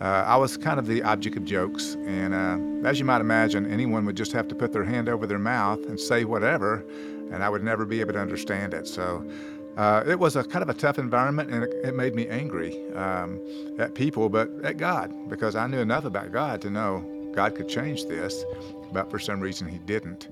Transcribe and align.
uh, 0.00 0.24
I 0.26 0.36
was 0.36 0.56
kind 0.56 0.78
of 0.78 0.86
the 0.86 1.02
object 1.02 1.36
of 1.36 1.44
jokes. 1.44 1.96
And 2.06 2.34
uh, 2.34 2.88
as 2.88 2.98
you 2.98 3.04
might 3.04 3.20
imagine, 3.20 3.70
anyone 3.70 4.06
would 4.06 4.16
just 4.16 4.32
have 4.32 4.48
to 4.48 4.54
put 4.54 4.72
their 4.72 4.84
hand 4.84 5.08
over 5.08 5.26
their 5.26 5.38
mouth 5.38 5.84
and 5.86 6.00
say 6.00 6.24
whatever, 6.24 6.84
and 7.30 7.44
I 7.44 7.48
would 7.48 7.62
never 7.62 7.84
be 7.84 8.00
able 8.00 8.14
to 8.14 8.20
understand 8.20 8.72
it. 8.72 8.88
So 8.88 9.28
uh, 9.76 10.02
it 10.06 10.18
was 10.18 10.36
a 10.36 10.44
kind 10.44 10.62
of 10.62 10.68
a 10.68 10.74
tough 10.74 10.98
environment, 10.98 11.50
and 11.50 11.64
it, 11.64 11.70
it 11.84 11.94
made 11.94 12.14
me 12.14 12.26
angry 12.28 12.90
um, 12.94 13.40
at 13.78 13.94
people, 13.94 14.28
but 14.28 14.50
at 14.64 14.78
God, 14.78 15.12
because 15.28 15.54
I 15.54 15.66
knew 15.66 15.78
enough 15.78 16.04
about 16.04 16.32
God 16.32 16.62
to 16.62 16.70
know 16.70 17.04
God 17.34 17.54
could 17.54 17.68
change 17.68 18.06
this, 18.06 18.44
but 18.92 19.10
for 19.10 19.18
some 19.18 19.38
reason 19.40 19.68
He 19.68 19.78
didn't. 19.78 20.28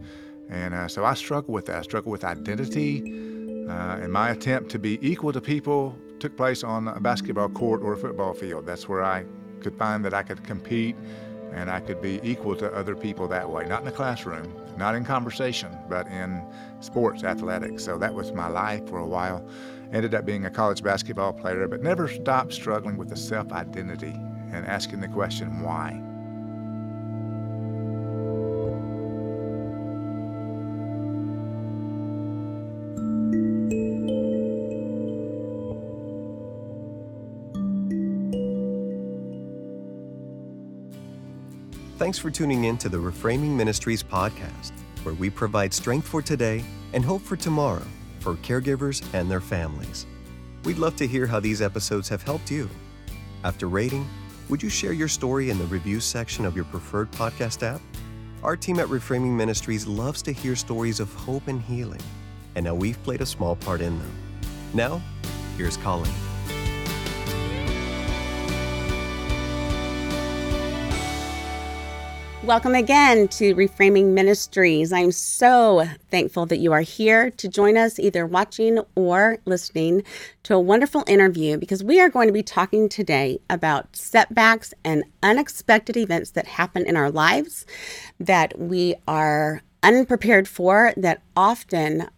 And 0.49 0.73
uh, 0.73 0.89
so 0.89 1.05
I 1.05 1.13
struggled 1.13 1.55
with 1.55 1.67
that. 1.67 1.77
I 1.77 1.83
struggled 1.83 2.11
with 2.11 2.25
identity. 2.25 3.03
Uh, 3.69 3.99
and 4.01 4.11
my 4.11 4.31
attempt 4.31 4.71
to 4.71 4.79
be 4.79 4.99
equal 5.07 5.31
to 5.31 5.43
people 5.43 5.95
took 6.21 6.35
place 6.39 6.65
on 6.65 6.89
a 6.89 6.99
basketball 6.99 7.51
court 7.51 7.83
or 7.83 7.93
a 7.93 7.97
football 7.99 8.33
field. 8.33 8.65
That's 8.65 8.89
where 8.89 9.05
I 9.05 9.25
could 9.61 9.77
find 9.77 10.05
that 10.05 10.15
I 10.15 10.23
could 10.23 10.43
compete 10.45 10.97
and 11.53 11.71
I 11.71 11.81
could 11.81 12.01
be 12.03 12.21
equal 12.23 12.55
to 12.57 12.73
other 12.75 12.95
people 12.95 13.27
that 13.29 13.49
way. 13.49 13.67
Not 13.67 13.81
in 13.81 13.85
the 13.87 13.93
classroom, 13.93 14.53
not 14.77 14.95
in 14.95 15.05
conversation, 15.05 15.77
but 15.89 16.07
in 16.09 16.43
sports, 16.81 17.25
athletics. 17.25 17.85
So 17.85 17.99
that 17.99 18.13
was 18.13 18.33
my 18.33 18.49
life 18.49 18.87
for 18.89 18.99
a 18.99 19.07
while. 19.07 19.47
Ended 19.93 20.15
up 20.15 20.27
being 20.27 20.45
a 20.45 20.51
college 20.51 20.83
basketball 20.83 21.33
player, 21.33 21.67
but 21.67 21.83
never 21.83 22.09
stopped 22.09 22.53
struggling 22.53 22.97
with 22.97 23.09
the 23.09 23.17
self 23.17 23.53
identity 23.53 24.15
and 24.53 24.67
asking 24.67 25.01
the 25.01 25.09
question, 25.09 25.63
why? 25.63 26.03
Thanks 42.09 42.19
for 42.19 42.31
tuning 42.31 42.65
in 42.65 42.79
to 42.79 42.89
the 42.89 42.97
Reframing 42.97 43.55
Ministries 43.55 44.03
podcast, 44.03 44.73
where 45.03 45.15
we 45.15 45.29
provide 45.29 45.75
strength 45.75 46.09
for 46.09 46.23
today 46.23 46.65
and 46.95 47.05
hope 47.05 47.21
for 47.21 47.37
tomorrow 47.37 47.83
for 48.21 48.33
caregivers 48.37 49.07
and 49.13 49.31
their 49.31 49.43
families. 49.43 50.07
We'd 50.65 50.79
love 50.79 50.97
to 50.97 51.07
hear 51.07 51.27
how 51.27 51.39
these 51.39 51.61
episodes 51.61 52.09
have 52.09 52.23
helped 52.23 52.51
you. 52.51 52.71
After 53.45 53.69
rating, 53.69 54.09
would 54.49 54.63
you 54.63 54.71
share 54.71 54.95
your 54.95 55.07
story 55.07 55.51
in 55.51 55.59
the 55.59 55.67
reviews 55.67 56.07
section 56.07 56.47
of 56.47 56.57
your 56.57 56.65
preferred 56.65 57.11
podcast 57.13 57.63
app? 57.63 57.83
Our 58.43 58.57
team 58.57 58.81
at 58.81 58.87
Reframing 58.87 59.37
Ministries 59.37 59.87
loves 59.87 60.23
to 60.23 60.33
hear 60.33 60.57
stories 60.57 61.01
of 61.01 61.13
hope 61.13 61.47
and 61.47 61.61
healing, 61.61 62.01
and 62.55 62.65
now 62.65 62.75
we've 62.75 63.03
played 63.03 63.21
a 63.21 63.27
small 63.27 63.55
part 63.55 63.83
in 63.83 63.99
them. 63.99 64.13
Now, 64.73 65.03
here's 65.59 65.77
Colleen. 65.77 66.15
Welcome 72.49 72.75
again 72.75 73.29
to 73.29 73.55
Reframing 73.55 74.15
Ministries. 74.15 74.91
I'm 74.91 75.13
so 75.13 75.87
thankful 76.11 76.47
that 76.47 76.61
you 76.61 76.73
are 76.73 76.81
here 76.81 77.31
to 77.33 77.47
join 77.47 77.77
us, 77.77 77.99
either 77.99 78.25
watching 78.25 78.81
or 78.95 79.37
listening 79.45 80.03
to 80.45 80.55
a 80.55 80.59
wonderful 80.59 81.05
interview, 81.07 81.59
because 81.59 81.85
we 81.85 82.01
are 82.01 82.09
going 82.09 82.27
to 82.27 82.33
be 82.33 82.43
talking 82.43 82.89
today 82.89 83.39
about 83.51 83.95
setbacks 83.95 84.73
and 84.83 85.05
unexpected 85.23 85.95
events 85.99 86.31
that 86.31 86.47
happen 86.47 86.87
in 86.87 86.97
our 86.97 87.11
lives 87.11 87.67
that 88.19 88.59
we 88.59 88.95
are 89.07 89.61
unprepared 89.83 90.49
for, 90.49 90.95
that 90.97 91.21
often 91.37 92.09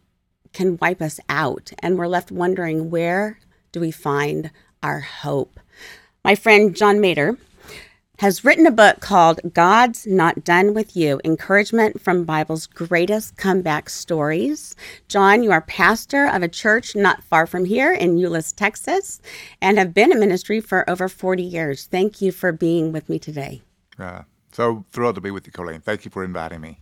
can 0.53 0.78
wipe 0.81 1.03
us 1.03 1.19
out. 1.28 1.73
And 1.81 1.98
we're 1.98 2.06
left 2.06 2.31
wondering 2.31 2.89
where 2.89 3.41
do 3.73 3.81
we 3.81 3.91
find 3.91 4.53
our 4.81 5.01
hope? 5.01 5.58
My 6.25 6.36
friend 6.36 6.77
John 6.77 7.01
Meador 7.01 7.36
has 8.20 8.44
written 8.44 8.66
a 8.66 8.70
book 8.70 9.00
called 9.00 9.40
God's 9.54 10.06
Not 10.06 10.44
Done 10.44 10.74
With 10.74 10.94
You 10.94 11.22
Encouragement 11.24 12.02
from 12.02 12.24
Bible's 12.24 12.66
Greatest 12.66 13.38
Comeback 13.38 13.88
Stories. 13.88 14.77
John, 15.08 15.42
you 15.42 15.50
are 15.52 15.62
pastor 15.62 16.27
of 16.27 16.42
a 16.42 16.48
church 16.48 16.95
not 16.95 17.24
far 17.24 17.46
from 17.46 17.64
here 17.64 17.95
in 17.95 18.18
Euless, 18.18 18.55
Texas, 18.55 19.22
and 19.62 19.78
have 19.78 19.95
been 19.95 20.12
in 20.12 20.20
ministry 20.20 20.61
for 20.61 20.89
over 20.89 21.08
40 21.08 21.42
years. 21.42 21.86
Thank 21.86 22.20
you 22.20 22.30
for 22.30 22.52
being 22.52 22.92
with 22.92 23.08
me 23.08 23.18
today. 23.18 23.62
Uh, 23.98 24.24
so 24.52 24.84
thrilled 24.90 25.14
to 25.14 25.22
be 25.22 25.30
with 25.30 25.46
you, 25.46 25.52
Colleen. 25.52 25.80
Thank 25.80 26.05
you 26.05 26.11
for 26.11 26.22
inviting 26.22 26.61
me. 26.61 26.78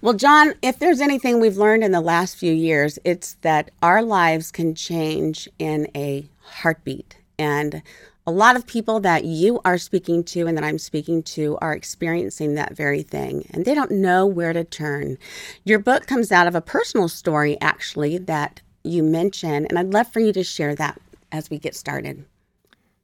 Well, 0.00 0.14
John, 0.14 0.54
if 0.60 0.80
there's 0.80 1.00
anything 1.00 1.38
we've 1.38 1.56
learned 1.56 1.84
in 1.84 1.92
the 1.92 2.00
last 2.00 2.36
few 2.36 2.52
years, 2.52 2.98
it's 3.04 3.34
that 3.42 3.70
our 3.80 4.02
lives 4.02 4.50
can 4.50 4.74
change 4.74 5.48
in 5.60 5.86
a 5.94 6.28
heartbeat. 6.40 7.16
And 7.38 7.80
a 8.30 8.38
lot 8.44 8.54
of 8.54 8.64
people 8.64 9.00
that 9.00 9.24
you 9.24 9.60
are 9.64 9.76
speaking 9.76 10.22
to 10.22 10.46
and 10.46 10.56
that 10.56 10.62
I'm 10.62 10.78
speaking 10.78 11.20
to 11.34 11.58
are 11.60 11.72
experiencing 11.72 12.54
that 12.54 12.76
very 12.76 13.02
thing, 13.02 13.44
and 13.50 13.64
they 13.64 13.74
don't 13.74 13.90
know 13.90 14.24
where 14.24 14.52
to 14.52 14.62
turn. 14.62 15.18
Your 15.64 15.80
book 15.80 16.06
comes 16.06 16.30
out 16.30 16.46
of 16.46 16.54
a 16.54 16.60
personal 16.60 17.08
story, 17.08 17.60
actually, 17.60 18.18
that 18.18 18.62
you 18.84 19.02
mention, 19.02 19.66
and 19.66 19.76
I'd 19.76 19.92
love 19.92 20.12
for 20.12 20.20
you 20.20 20.32
to 20.32 20.44
share 20.44 20.76
that 20.76 21.00
as 21.32 21.50
we 21.50 21.58
get 21.58 21.74
started. 21.74 22.24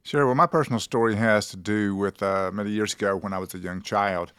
Sure. 0.03 0.25
Well, 0.25 0.35
my 0.35 0.47
personal 0.47 0.79
story 0.79 1.15
has 1.15 1.49
to 1.49 1.57
do 1.57 1.93
with 1.97 2.23
uh, 2.23 2.49
many 2.53 2.69
years 2.69 2.93
ago 2.93 3.17
when 3.17 3.33
I 3.33 3.37
was 3.37 3.53
a 3.53 3.57
young 3.57 3.81
child, 3.81 4.31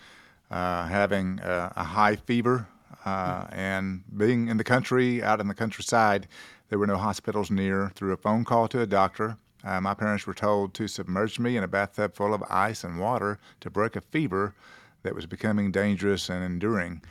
uh, 0.51 0.87
having 0.87 1.39
uh, 1.41 1.71
a 1.77 1.85
high 1.85 2.17
fever 2.17 2.67
uh, 3.05 3.45
and 3.53 4.05
being 4.17 4.49
in 4.49 4.57
the 4.57 4.65
country, 4.65 5.23
out 5.23 5.39
in 5.39 5.49
the 5.49 5.55
countryside. 5.55 6.29
There 6.71 6.79
were 6.79 6.87
no 6.87 6.97
hospitals 6.97 7.51
near. 7.51 7.93
Through 7.95 8.13
a 8.13 8.17
phone 8.17 8.47
call 8.47 8.69
to 8.69 8.81
a 8.81 8.87
doctor, 8.87 9.37
uh, 9.65 9.81
my 9.81 9.95
parents 9.95 10.27
were 10.27 10.35
told 10.35 10.75
to 10.75 10.89
submerge 10.89 11.39
me 11.39 11.57
in 11.57 11.65
a 11.65 11.69
bathtub 11.69 12.15
full 12.15 12.33
of 12.33 12.43
ice 12.49 12.85
and 12.85 13.01
water 13.01 13.39
to 13.61 13.71
break 13.71 13.97
a 13.97 14.01
fever 14.01 14.55
that 15.03 15.15
was 15.15 15.27
becoming 15.27 15.71
dangerous 15.71 16.29
and 16.29 16.45
enduring. 16.45 17.03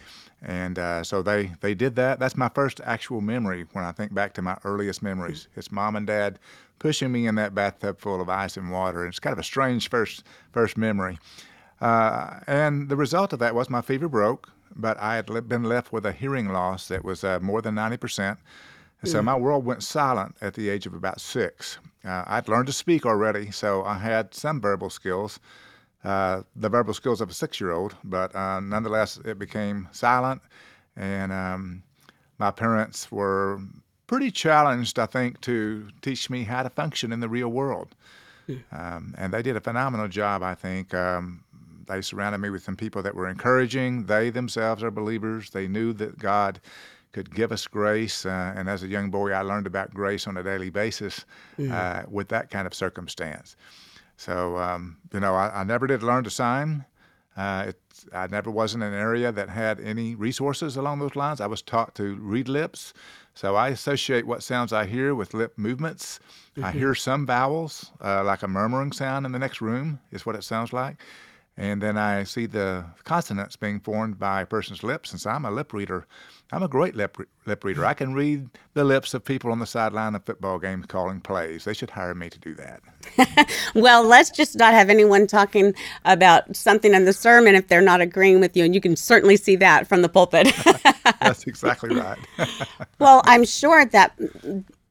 And 0.42 0.78
uh, 0.78 1.04
so 1.04 1.22
they, 1.22 1.54
they 1.62 1.74
did 1.74 1.96
that. 1.96 2.20
That's 2.20 2.38
my 2.38 2.50
first 2.50 2.80
actual 2.84 3.22
memory 3.22 3.66
when 3.74 3.84
I 3.84 3.92
think 3.92 4.14
back 4.14 4.34
to 4.34 4.42
my 4.42 4.58
earliest 4.64 5.02
memories. 5.02 5.48
It's 5.56 5.72
mom 5.72 5.96
and 5.96 6.06
dad 6.06 6.40
pushing 6.80 7.12
me 7.12 7.26
in 7.26 7.36
that 7.36 7.56
bathtub 7.56 8.00
full 8.00 8.22
of 8.22 8.30
ice 8.30 8.56
and 8.56 8.72
water. 8.72 9.04
And 9.04 9.10
it's 9.10 9.20
kind 9.20 9.34
of 9.34 9.40
a 9.40 9.44
strange 9.44 9.90
first, 9.90 10.24
first 10.52 10.78
memory. 10.78 11.18
Uh, 11.82 12.40
and 12.48 12.90
the 12.90 12.96
result 12.96 13.34
of 13.34 13.40
that 13.40 13.56
was 13.56 13.70
my 13.70 13.82
fever 13.82 14.08
broke, 14.08 14.50
but 14.76 14.98
I 15.00 15.16
had 15.16 15.28
been 15.48 15.64
left 15.64 15.92
with 15.92 16.06
a 16.06 16.12
hearing 16.12 16.50
loss 16.50 16.88
that 16.88 17.04
was 17.04 17.24
uh, 17.24 17.40
more 17.40 17.62
than 17.62 17.76
90%. 17.76 18.38
And 19.02 19.12
so 19.12 19.22
mm. 19.22 19.26
my 19.26 19.36
world 19.36 19.66
went 19.66 19.84
silent 19.84 20.36
at 20.42 20.54
the 20.54 20.70
age 20.70 20.86
of 20.86 20.94
about 20.94 21.22
six. 21.22 21.78
Uh, 22.04 22.24
I'd 22.26 22.48
learned 22.48 22.68
to 22.68 22.74
speak 22.74 23.06
already, 23.06 23.52
so 23.52 23.84
I 23.84 23.98
had 23.98 24.34
some 24.34 24.60
verbal 24.60 24.90
skills, 24.90 25.40
uh, 26.04 26.44
the 26.56 26.70
verbal 26.70 26.94
skills 26.94 27.22
of 27.22 27.30
a 27.30 27.34
six 27.34 27.60
year 27.60 27.72
old, 27.72 27.96
but 28.04 28.36
uh, 28.36 28.60
nonetheless, 28.60 29.18
it 29.26 29.38
became 29.38 29.88
silent. 29.92 30.42
And 30.96 31.32
um, 31.32 31.84
my 32.40 32.50
parents 32.50 33.12
were 33.12 33.60
pretty 34.08 34.32
challenged, 34.32 34.98
I 34.98 35.06
think, 35.06 35.42
to 35.42 35.88
teach 36.02 36.30
me 36.30 36.44
how 36.44 36.64
to 36.64 36.70
function 36.70 37.12
in 37.12 37.20
the 37.20 37.30
real 37.30 37.50
world. 37.50 37.96
Hmm. 38.48 38.56
Um, 38.72 39.16
and 39.18 39.34
they 39.34 39.42
did 39.42 39.58
a 39.58 39.62
phenomenal 39.62 40.08
job, 40.08 40.42
I 40.42 40.56
think. 40.56 40.94
Um, 40.94 41.44
they 41.88 42.02
surrounded 42.02 42.40
me 42.40 42.50
with 42.50 42.64
some 42.64 42.76
people 42.76 43.02
that 43.04 43.16
were 43.16 43.30
encouraging. 43.30 44.06
They 44.06 44.30
themselves 44.30 44.84
are 44.84 44.92
believers. 44.92 45.50
They 45.52 45.68
knew 45.68 45.94
that 45.94 46.18
God 46.20 46.60
could 47.18 47.34
give 47.34 47.52
us 47.52 47.66
grace. 47.66 48.28
Uh, 48.28 48.54
and 48.56 48.70
as 48.70 48.84
a 48.84 48.88
young 48.88 49.10
boy, 49.10 49.32
I 49.32 49.42
learned 49.42 49.66
about 49.66 49.92
grace 49.92 50.28
on 50.28 50.38
a 50.38 50.44
daily 50.44 50.70
basis 50.70 51.26
uh, 51.72 52.04
with 52.08 52.28
that 52.30 52.52
kind 52.52 52.68
of 52.68 52.76
circumstance. 52.76 53.56
So, 54.18 54.58
um, 54.58 54.98
you 55.12 55.20
know, 55.20 55.34
I, 55.34 55.62
I, 55.62 55.64
never 55.64 55.88
did 55.88 56.04
learn 56.04 56.24
to 56.26 56.30
sign. 56.30 56.86
Uh, 57.36 57.72
I 58.14 58.28
never 58.28 58.52
was 58.52 58.76
in 58.76 58.84
an 58.84 58.94
area 58.94 59.32
that 59.32 59.50
had 59.50 59.80
any 59.80 60.14
resources 60.14 60.78
along 60.78 61.00
those 61.00 61.16
lines. 61.16 61.42
I 61.42 61.48
was 61.48 61.64
taught 61.64 61.96
to 61.96 62.16
read 62.18 62.48
lips. 62.48 62.94
So 63.34 63.56
I 63.56 63.70
associate 63.70 64.28
what 64.28 64.44
sounds 64.44 64.72
I 64.72 64.86
hear 64.86 65.16
with 65.16 65.34
lip 65.34 65.54
movements. 65.58 66.20
Mm-hmm. 66.56 66.66
I 66.66 66.72
hear 66.72 66.94
some 66.94 67.26
vowels, 67.26 67.92
uh, 68.00 68.24
like 68.24 68.44
a 68.44 68.48
murmuring 68.48 68.92
sound 68.92 69.26
in 69.26 69.32
the 69.32 69.40
next 69.40 69.60
room, 69.60 70.00
is 70.12 70.26
what 70.26 70.36
it 70.36 70.44
sounds 70.44 70.72
like. 70.72 70.98
And 71.58 71.82
then 71.82 71.98
I 71.98 72.24
see 72.24 72.46
the 72.46 72.86
consonants 73.04 73.56
being 73.56 73.80
formed 73.80 74.20
by 74.20 74.42
a 74.42 74.46
person's 74.46 74.84
lips. 74.84 75.10
Since 75.10 75.26
I'm 75.26 75.46
a 75.46 75.52
lip 75.52 75.74
reader, 75.74 76.06
I'm 76.52 76.64
a 76.64 76.68
great 76.68 76.96
lip, 76.96 77.18
lip 77.46 77.64
reader. 77.64 77.86
I 77.86 77.94
can 77.94 78.14
read 78.14 78.50
the 78.74 78.86
lips 78.86 79.14
of 79.14 79.26
people 79.26 79.52
on 79.52 79.60
the 79.60 79.66
sideline 79.66 80.16
of 80.16 80.24
football 80.26 80.60
games 80.60 80.86
calling 80.86 81.20
plays. 81.20 81.66
They 81.66 81.74
should 81.74 81.90
hire 81.90 82.16
me 82.16 82.30
to 82.30 82.40
do 82.40 82.56
that. 82.56 83.52
well, 83.76 84.04
let's 84.04 84.30
just 84.30 84.58
not 84.58 84.74
have 84.74 84.90
anyone 84.90 85.28
talking 85.28 85.74
about 86.06 86.56
something 86.56 86.94
in 86.94 87.04
the 87.04 87.12
sermon 87.12 87.56
if 87.56 87.68
they're 87.68 87.82
not 87.82 88.00
agreeing 88.00 88.40
with 88.40 88.56
you. 88.56 88.64
And 88.64 88.74
you 88.74 88.80
can 88.80 88.96
certainly 88.96 89.36
see 89.36 89.58
that 89.58 89.88
from 89.88 90.02
the 90.04 90.10
pulpit. 90.10 90.48
That's 91.20 91.46
exactly 91.46 91.94
right. 91.94 92.18
well, 93.00 93.22
I'm 93.26 93.44
sure 93.44 93.84
that 93.86 94.18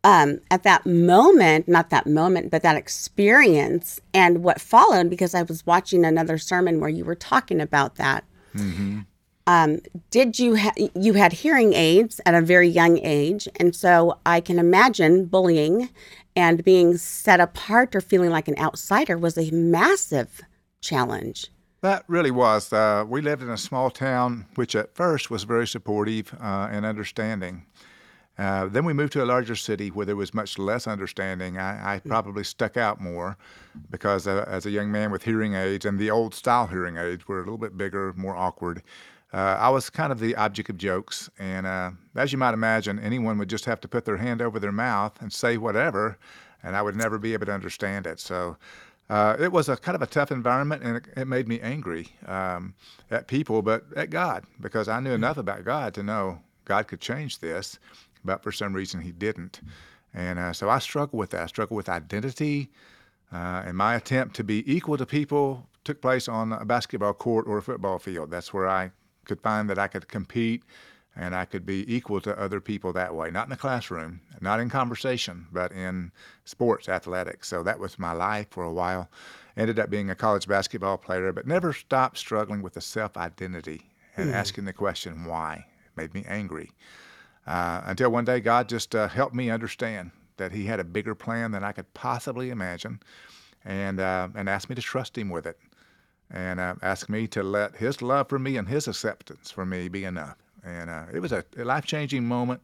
um, 0.04 0.40
at 0.50 0.62
that 0.64 0.84
moment, 0.84 1.68
not 1.68 1.88
that 1.88 2.06
moment, 2.06 2.50
but 2.50 2.62
that 2.62 2.76
experience 2.76 3.98
and 4.12 4.44
what 4.44 4.60
followed, 4.60 5.08
because 5.08 5.34
I 5.34 5.42
was 5.42 5.64
watching 5.64 6.04
another 6.04 6.36
sermon 6.36 6.80
where 6.80 6.90
you 6.90 7.04
were 7.04 7.14
talking 7.14 7.62
about 7.62 7.94
that. 7.96 8.24
Mm-hmm. 8.54 9.00
Um, 9.46 9.80
did 10.10 10.38
you 10.38 10.56
ha- 10.56 10.74
you 10.94 11.12
had 11.12 11.32
hearing 11.32 11.72
aids 11.72 12.20
at 12.26 12.34
a 12.34 12.40
very 12.40 12.68
young 12.68 12.98
age, 12.98 13.48
and 13.60 13.74
so 13.74 14.18
I 14.26 14.40
can 14.40 14.58
imagine 14.58 15.26
bullying 15.26 15.88
and 16.36 16.62
being 16.62 16.98
set 16.98 17.40
apart 17.40 17.96
or 17.96 18.00
feeling 18.00 18.30
like 18.30 18.46
an 18.46 18.58
outsider 18.58 19.16
was 19.16 19.38
a 19.38 19.50
massive 19.50 20.42
challenge. 20.82 21.48
That 21.80 22.04
really 22.08 22.30
was. 22.30 22.72
Uh, 22.72 23.04
we 23.08 23.20
lived 23.20 23.42
in 23.42 23.50
a 23.50 23.56
small 23.56 23.90
town, 23.90 24.46
which 24.54 24.74
at 24.74 24.94
first 24.94 25.30
was 25.30 25.44
very 25.44 25.66
supportive 25.66 26.34
uh, 26.40 26.68
and 26.70 26.84
understanding. 26.84 27.64
Uh, 28.38 28.66
then 28.66 28.84
we 28.84 28.92
moved 28.92 29.14
to 29.14 29.22
a 29.22 29.24
larger 29.24 29.56
city 29.56 29.88
where 29.88 30.04
there 30.04 30.16
was 30.16 30.34
much 30.34 30.58
less 30.58 30.86
understanding. 30.86 31.56
I, 31.56 31.94
I 31.94 31.98
probably 32.00 32.44
stuck 32.44 32.76
out 32.76 33.00
more 33.00 33.38
because 33.90 34.26
uh, 34.26 34.44
as 34.46 34.66
a 34.66 34.70
young 34.70 34.92
man 34.92 35.10
with 35.10 35.22
hearing 35.22 35.54
aids 35.54 35.86
and 35.86 35.98
the 35.98 36.10
old 36.10 36.34
style 36.34 36.66
hearing 36.66 36.98
aids 36.98 37.26
were 37.26 37.38
a 37.38 37.44
little 37.44 37.56
bit 37.56 37.78
bigger, 37.78 38.12
more 38.14 38.36
awkward. 38.36 38.82
Uh, 39.36 39.56
I 39.60 39.68
was 39.68 39.90
kind 39.90 40.12
of 40.12 40.18
the 40.18 40.34
object 40.36 40.70
of 40.70 40.78
jokes. 40.78 41.28
And 41.38 41.66
uh, 41.66 41.90
as 42.14 42.32
you 42.32 42.38
might 42.38 42.54
imagine, 42.54 42.98
anyone 42.98 43.36
would 43.38 43.50
just 43.50 43.66
have 43.66 43.80
to 43.82 43.88
put 43.88 44.06
their 44.06 44.16
hand 44.16 44.40
over 44.40 44.58
their 44.58 44.72
mouth 44.72 45.20
and 45.20 45.30
say 45.30 45.58
whatever, 45.58 46.18
and 46.62 46.74
I 46.74 46.80
would 46.80 46.96
never 46.96 47.18
be 47.18 47.34
able 47.34 47.46
to 47.46 47.52
understand 47.52 48.06
it. 48.06 48.18
So 48.18 48.56
uh, 49.10 49.36
it 49.38 49.52
was 49.52 49.68
a 49.68 49.76
kind 49.76 49.94
of 49.94 50.02
a 50.02 50.06
tough 50.06 50.32
environment, 50.32 50.82
and 50.82 50.96
it, 50.96 51.04
it 51.16 51.28
made 51.28 51.48
me 51.48 51.60
angry 51.60 52.08
um, 52.26 52.74
at 53.10 53.28
people, 53.28 53.60
but 53.60 53.84
at 53.94 54.08
God, 54.08 54.44
because 54.60 54.88
I 54.88 55.00
knew 55.00 55.12
enough 55.12 55.36
about 55.36 55.64
God 55.64 55.92
to 55.94 56.02
know 56.02 56.40
God 56.64 56.88
could 56.88 57.00
change 57.00 57.38
this 57.38 57.78
but 58.26 58.42
for 58.42 58.52
some 58.52 58.74
reason 58.74 59.00
he 59.00 59.12
didn't. 59.12 59.60
And 60.12 60.38
uh, 60.38 60.52
so 60.52 60.68
I 60.68 60.80
struggled 60.80 61.18
with 61.18 61.30
that. 61.30 61.42
I 61.42 61.46
struggle 61.46 61.76
with 61.76 61.88
identity. 61.88 62.70
Uh, 63.32 63.62
and 63.66 63.76
my 63.76 63.94
attempt 63.94 64.36
to 64.36 64.44
be 64.44 64.70
equal 64.72 64.96
to 64.96 65.06
people 65.06 65.66
took 65.84 66.00
place 66.02 66.28
on 66.28 66.52
a 66.52 66.64
basketball 66.64 67.14
court 67.14 67.46
or 67.46 67.58
a 67.58 67.62
football 67.62 67.98
field. 67.98 68.30
That's 68.30 68.52
where 68.52 68.68
I 68.68 68.90
could 69.26 69.40
find 69.40 69.68
that 69.68 69.78
I 69.78 69.88
could 69.88 70.08
compete 70.08 70.62
and 71.16 71.34
I 71.34 71.46
could 71.46 71.64
be 71.64 71.92
equal 71.92 72.20
to 72.22 72.38
other 72.38 72.60
people 72.60 72.92
that 72.92 73.14
way. 73.14 73.30
Not 73.30 73.46
in 73.46 73.50
the 73.50 73.56
classroom, 73.56 74.20
not 74.40 74.60
in 74.60 74.68
conversation, 74.68 75.46
but 75.50 75.72
in 75.72 76.12
sports, 76.44 76.88
athletics. 76.88 77.48
So 77.48 77.62
that 77.62 77.78
was 77.78 77.98
my 77.98 78.12
life 78.12 78.48
for 78.50 78.64
a 78.64 78.72
while. 78.72 79.08
Ended 79.56 79.78
up 79.78 79.88
being 79.88 80.10
a 80.10 80.14
college 80.14 80.46
basketball 80.46 80.98
player, 80.98 81.32
but 81.32 81.46
never 81.46 81.72
stopped 81.72 82.18
struggling 82.18 82.60
with 82.60 82.74
the 82.74 82.82
self 82.82 83.16
identity 83.16 83.82
and 84.16 84.30
mm. 84.30 84.34
asking 84.34 84.66
the 84.66 84.72
question 84.72 85.24
why. 85.24 85.66
It 85.86 85.96
made 85.96 86.14
me 86.14 86.24
angry. 86.28 86.70
Uh, 87.46 87.80
until 87.86 88.10
one 88.10 88.24
day 88.24 88.40
God 88.40 88.68
just 88.68 88.94
uh, 88.94 89.08
helped 89.08 89.34
me 89.34 89.50
understand 89.50 90.10
that 90.36 90.52
He 90.52 90.66
had 90.66 90.80
a 90.80 90.84
bigger 90.84 91.14
plan 91.14 91.52
than 91.52 91.64
I 91.64 91.72
could 91.72 91.92
possibly 91.94 92.50
imagine, 92.50 93.00
and 93.64 94.00
uh, 94.00 94.28
and 94.34 94.48
asked 94.50 94.68
me 94.68 94.74
to 94.74 94.82
trust 94.82 95.16
Him 95.16 95.30
with 95.30 95.46
it, 95.46 95.58
and 96.30 96.60
uh, 96.60 96.74
asked 96.82 97.08
me 97.08 97.26
to 97.28 97.42
let 97.42 97.76
His 97.76 98.02
love 98.02 98.28
for 98.28 98.38
me 98.38 98.56
and 98.56 98.68
His 98.68 98.88
acceptance 98.88 99.50
for 99.50 99.64
me 99.64 99.88
be 99.88 100.04
enough. 100.04 100.36
And 100.64 100.90
uh, 100.90 101.04
it 101.12 101.20
was 101.20 101.32
a, 101.32 101.44
life 101.56 101.84
changing 101.84 102.26
moment 102.26 102.60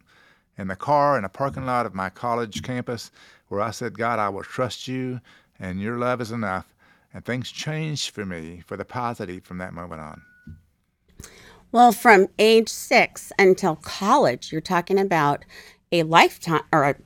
in 0.59 0.69
the 0.69 0.77
car 0.77 1.17
in 1.17 1.25
a 1.25 1.29
parking 1.29 1.67
lot 1.67 1.87
of 1.87 1.95
my 1.95 2.11
college 2.11 2.63
campus 2.63 3.11
where 3.49 3.61
I 3.61 3.71
said, 3.71 3.97
God, 3.97 4.19
I 4.19 4.29
will 4.29 4.43
trust 4.43 4.89
you, 4.89 5.21
and 5.59 5.81
your 5.81 5.99
love 5.99 6.21
is 6.21 6.33
enough. 6.33 6.67
And 7.15 7.25
things 7.25 7.51
changed 7.51 8.11
for 8.11 8.25
me 8.25 8.63
for 8.67 8.77
the 8.77 8.85
positive 8.85 9.45
from 9.45 9.59
that 9.59 9.75
moment 9.75 10.01
on. 10.01 10.23
Well, 11.71 11.93
from 11.93 12.29
age 12.39 12.69
six 12.69 13.33
until 13.39 13.77
college, 13.77 14.53
you're 14.53 14.61
talking 14.61 14.99
about 14.99 15.45
a 15.91 16.03
lifetime 16.03 16.63
or 16.73 16.85
a, 16.85 16.97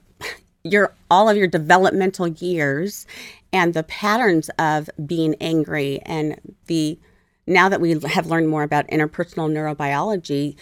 your 0.73 0.95
all 1.11 1.29
of 1.29 1.37
your 1.37 1.47
developmental 1.47 2.27
years 2.27 3.07
and 3.53 3.75
the 3.75 3.83
patterns 3.83 4.51
of 4.59 4.91
being 5.07 5.35
angry 5.41 6.01
and 6.05 6.41
the 6.67 6.99
now 7.47 7.69
that 7.69 7.81
we 7.81 7.99
have 8.01 8.27
learned 8.27 8.49
more 8.49 8.63
about 8.63 8.87
interpersonal 8.89 9.51
neurobiology 9.51 10.57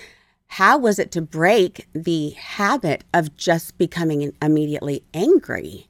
how 0.46 0.78
was 0.78 0.98
it 0.98 1.10
to 1.10 1.20
break 1.20 1.88
the 1.94 2.30
habit 2.30 3.02
of 3.12 3.36
just 3.36 3.76
becoming 3.78 4.32
immediately 4.42 5.02
angry 5.14 5.86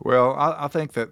well 0.00 0.34
i, 0.34 0.64
I 0.64 0.68
think 0.68 0.92
that 0.92 1.10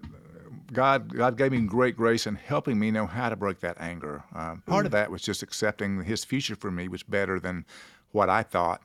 God, 0.73 1.14
God 1.14 1.37
gave 1.37 1.52
me 1.52 1.61
great 1.61 1.96
grace 1.96 2.26
in 2.26 2.35
helping 2.35 2.78
me 2.78 2.90
know 2.90 3.06
how 3.06 3.28
to 3.28 3.37
break 3.37 3.61
that 3.61 3.76
anger. 3.78 4.25
Uh, 4.35 4.56
part 4.67 4.85
mm. 4.85 4.87
of 4.87 4.93
that 4.93 5.11
was 5.11 5.20
just 5.20 5.43
accepting 5.43 6.02
His 6.02 6.25
future 6.25 6.56
for 6.56 6.70
me 6.70 6.88
was 6.88 7.02
better 7.02 7.38
than 7.38 7.67
what 8.12 8.31
I 8.31 8.43
thought 8.43 8.81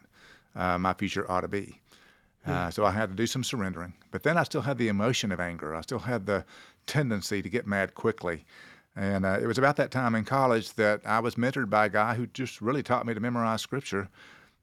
uh, 0.55 0.77
my 0.77 0.93
future 0.93 1.29
ought 1.31 1.41
to 1.41 1.47
be. 1.47 1.79
Uh, 2.47 2.71
so 2.71 2.85
I 2.85 2.91
had 2.91 3.09
to 3.09 3.15
do 3.15 3.27
some 3.27 3.43
surrendering. 3.43 3.93
But 4.11 4.23
then 4.23 4.37
I 4.37 4.43
still 4.43 4.61
had 4.61 4.77
the 4.77 4.87
emotion 4.87 5.31
of 5.31 5.39
anger. 5.39 5.75
I 5.75 5.81
still 5.81 5.99
had 5.99 6.25
the 6.25 6.45
tendency 6.85 7.41
to 7.41 7.49
get 7.49 7.67
mad 7.67 7.93
quickly. 7.93 8.45
And 8.95 9.25
uh, 9.25 9.37
it 9.41 9.45
was 9.45 9.57
about 9.57 9.75
that 9.75 9.91
time 9.91 10.15
in 10.15 10.25
college 10.25 10.73
that 10.73 11.01
I 11.05 11.19
was 11.19 11.35
mentored 11.35 11.69
by 11.69 11.85
a 11.85 11.89
guy 11.89 12.15
who 12.15 12.25
just 12.27 12.61
really 12.61 12.81
taught 12.81 13.05
me 13.05 13.13
to 13.13 13.19
memorize 13.19 13.61
scripture. 13.61 14.09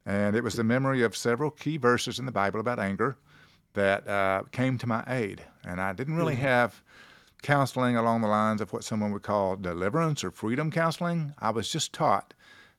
And 0.06 0.34
it 0.34 0.42
was 0.42 0.54
the 0.54 0.64
memory 0.64 1.02
of 1.02 1.16
several 1.16 1.50
key 1.50 1.76
verses 1.76 2.18
in 2.18 2.26
the 2.26 2.32
Bible 2.32 2.60
about 2.60 2.78
anger 2.78 3.16
that 3.74 4.06
uh, 4.08 4.42
came 4.50 4.78
to 4.78 4.86
my 4.86 5.04
aid. 5.06 5.42
And 5.64 5.80
I 5.80 5.92
didn't 5.92 6.16
really 6.16 6.36
have 6.36 6.82
counseling 7.42 7.96
along 7.96 8.22
the 8.22 8.28
lines 8.28 8.60
of 8.60 8.72
what 8.72 8.84
someone 8.84 9.12
would 9.12 9.22
call 9.22 9.56
deliverance 9.56 10.24
or 10.24 10.30
freedom 10.30 10.70
counseling. 10.70 11.34
I 11.38 11.50
was 11.50 11.68
just 11.68 11.92
taught 11.92 12.34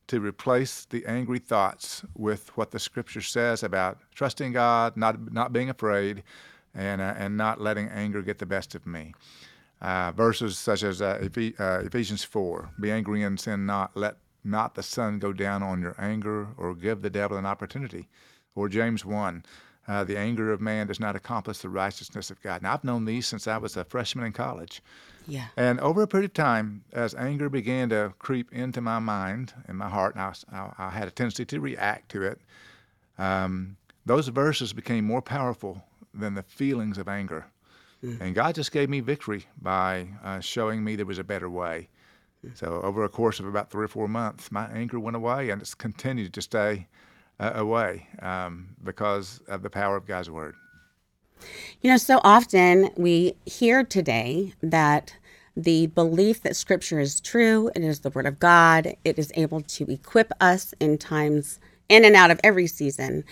to 0.08 0.20
replace 0.20 0.86
the 0.86 1.06
angry 1.06 1.40
thoughts 1.40 2.04
with 2.16 2.56
what 2.58 2.72
the 2.72 2.80
scripture 2.80 3.22
says 3.22 3.64
about 3.64 4.00
trusting 4.14 4.54
God, 4.54 4.96
not, 4.96 5.32
not 5.32 5.54
being 5.54 5.70
afraid, 5.70 6.24
and, 6.74 7.02
uh, 7.02 7.14
and 7.18 7.38
not 7.38 7.62
letting 7.62 7.88
anger 7.90 8.22
get 8.22 8.40
the 8.40 8.46
best 8.46 8.76
of 8.76 8.86
me. 8.86 9.14
Uh, 9.82 10.12
verses 10.12 10.58
such 10.58 10.84
as 10.84 11.02
uh, 11.02 11.20
uh, 11.60 11.80
Ephesians 11.80 12.24
4 12.24 12.72
Be 12.80 12.92
angry 12.92 13.24
and 13.24 13.40
sin 13.40 13.66
not, 13.66 13.96
let 13.96 14.18
not 14.44 14.76
the 14.76 14.84
sun 14.84 15.20
go 15.20 15.34
down 15.34 15.64
on 15.64 15.82
your 15.82 15.96
anger, 15.98 16.48
or 16.58 16.76
give 16.76 17.02
the 17.02 17.10
devil 17.10 17.38
an 17.38 17.46
opportunity. 17.46 18.08
Or 18.54 18.70
James 18.70 19.04
1 19.04 19.44
uh, 19.88 20.04
the 20.04 20.18
anger 20.18 20.52
of 20.52 20.62
man 20.62 20.88
does 20.88 21.00
not 21.00 21.16
accomplish 21.16 21.60
the 21.60 21.70
righteousness 21.70 22.32
of 22.32 22.42
God. 22.42 22.62
Now, 22.62 22.74
I've 22.74 22.84
known 22.84 23.06
these 23.06 23.28
since 23.28 23.48
I 23.48 23.58
was 23.58 23.78
a 23.78 23.84
freshman 23.84 24.26
in 24.26 24.34
college. 24.34 24.82
Yeah. 25.28 25.48
And 25.58 25.80
over 25.80 26.02
a 26.02 26.08
period 26.08 26.32
of 26.32 26.34
time, 26.34 26.84
as 26.94 27.14
anger 27.16 27.50
began 27.50 27.90
to 27.90 28.14
creep 28.20 28.52
into 28.52 28.82
my 28.82 29.00
mind 29.00 29.54
and 29.68 29.78
my 29.78 29.90
heart, 29.90 30.16
and 30.16 30.24
I, 30.24 30.34
I, 30.52 30.88
I 30.88 30.90
had 30.90 31.08
a 31.08 31.12
tendency 31.12 31.46
to 31.46 31.60
react 31.60 32.10
to 32.10 32.24
it, 32.24 32.42
um, 33.18 33.78
those 34.06 34.28
verses 34.28 34.74
became 34.74 35.06
more 35.06 35.22
powerful 35.22 35.84
than 36.14 36.34
the 36.34 36.44
feelings 36.44 36.98
of 36.98 37.08
anger. 37.08 37.46
Mm. 38.04 38.22
And 38.22 38.36
God 38.36 38.56
just 38.56 38.72
gave 38.72 38.90
me 38.90 39.00
victory 39.00 39.46
by 39.62 40.08
uh, 40.24 40.40
showing 40.40 40.84
me 40.84 40.96
there 40.96 41.06
was 41.06 41.20
a 41.20 41.24
better 41.24 41.50
way. 41.50 41.90
Mm. 42.46 42.58
So, 42.58 42.82
over 42.84 43.04
a 43.04 43.10
course 43.10 43.40
of 43.40 43.46
about 43.46 43.72
three 43.72 43.86
or 43.86 43.90
four 43.90 44.08
months, 44.08 44.52
my 44.52 44.68
anger 44.68 45.00
went 45.00 45.16
away 45.16 45.50
and 45.50 45.62
it's 45.62 45.74
continued 45.74 46.34
to 46.34 46.42
stay 46.42 46.88
uh, 47.40 47.52
away 47.56 48.08
um, 48.22 48.70
because 48.84 49.42
of 49.48 49.62
the 49.62 49.70
power 49.70 49.96
of 49.96 50.06
God's 50.06 50.30
word. 50.30 50.56
You 51.82 51.92
know, 51.92 51.98
so 51.98 52.22
often 52.24 52.90
we 52.96 53.36
hear 53.46 53.84
today 53.84 54.54
that 54.62 55.16
the 55.56 55.88
belief 55.88 56.42
that 56.44 56.56
scripture 56.56 57.00
is 57.00 57.20
true, 57.20 57.70
it 57.76 57.84
is 57.84 58.02
the 58.02 58.10
word 58.10 58.26
of 58.26 58.40
God, 58.40 58.96
it 59.04 59.18
is 59.18 59.32
able 59.36 59.62
to 59.62 59.86
equip 59.92 60.32
us 60.42 60.74
in 60.80 60.98
times 60.98 61.60
in 61.88 62.04
and 62.04 62.16
out 62.16 62.32
of 62.32 62.40
every 62.44 62.68
season, 62.68 63.24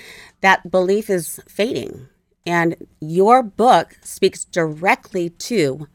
that 0.41 0.69
belief 0.69 1.09
is 1.09 1.39
fading. 1.47 2.07
And 2.45 2.87
your 2.99 3.41
book 3.41 3.97
speaks 4.01 4.45
directly 4.45 5.29
to 5.29 5.87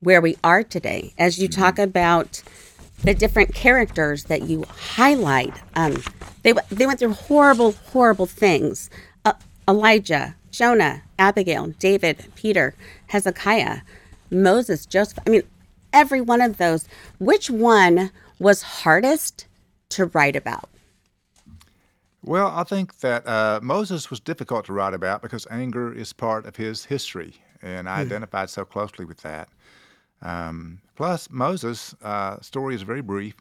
where 0.00 0.20
we 0.20 0.36
are 0.42 0.62
today. 0.62 1.14
As 1.16 1.38
you 1.38 1.48
talk 1.48 1.74
mm-hmm. 1.74 1.84
about 1.84 2.42
the 3.02 3.14
different 3.14 3.54
characters 3.54 4.24
that 4.24 4.42
you 4.42 4.64
highlight. 4.68 5.54
Um, 5.74 6.02
they 6.42 6.54
they 6.70 6.86
went 6.86 6.98
through 6.98 7.14
horrible, 7.14 7.72
horrible 7.72 8.26
things. 8.26 8.90
Uh, 9.24 9.34
Elijah, 9.68 10.36
Jonah, 10.50 11.02
Abigail, 11.18 11.68
David, 11.78 12.24
Peter, 12.34 12.74
Hezekiah, 13.08 13.78
Moses, 14.30 14.86
Joseph. 14.86 15.18
I 15.26 15.30
mean, 15.30 15.42
every 15.92 16.20
one 16.20 16.40
of 16.40 16.58
those. 16.58 16.86
Which 17.18 17.50
one 17.50 18.10
was 18.38 18.62
hardest 18.62 19.46
to 19.90 20.06
write 20.06 20.36
about? 20.36 20.68
Well, 22.24 22.52
I 22.54 22.62
think 22.62 23.00
that 23.00 23.26
uh, 23.26 23.58
Moses 23.62 24.08
was 24.08 24.20
difficult 24.20 24.66
to 24.66 24.72
write 24.72 24.94
about 24.94 25.22
because 25.22 25.46
anger 25.50 25.92
is 25.92 26.12
part 26.12 26.46
of 26.46 26.54
his 26.54 26.84
history, 26.84 27.34
and 27.62 27.88
I 27.88 27.98
mm. 27.98 28.06
identified 28.06 28.48
so 28.48 28.64
closely 28.64 29.04
with 29.04 29.20
that. 29.22 29.48
Um, 30.22 30.80
plus, 31.02 31.28
Moses' 31.30 31.96
uh, 32.04 32.38
story 32.42 32.76
is 32.76 32.82
very 32.82 33.00
brief. 33.00 33.34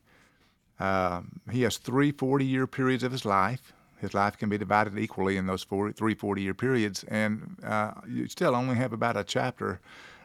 Uh, 0.79 1.21
he 1.51 1.61
has 1.61 1.77
three 1.77 2.11
40 2.11 2.43
year 2.43 2.65
periods 2.65 3.03
of 3.03 3.11
his 3.11 3.23
life. 3.23 3.71
His 3.99 4.15
life 4.15 4.35
can 4.35 4.49
be 4.49 4.57
divided 4.57 4.97
equally 4.97 5.37
in 5.37 5.45
those 5.45 5.61
four, 5.61 5.91
three 5.91 6.15
40 6.15 6.41
year 6.41 6.55
periods, 6.55 7.03
and 7.03 7.55
uh, 7.63 7.91
you 8.07 8.27
still 8.27 8.55
only 8.55 8.73
have 8.77 8.93
about 8.93 9.15
a 9.15 9.23
chapter 9.23 9.79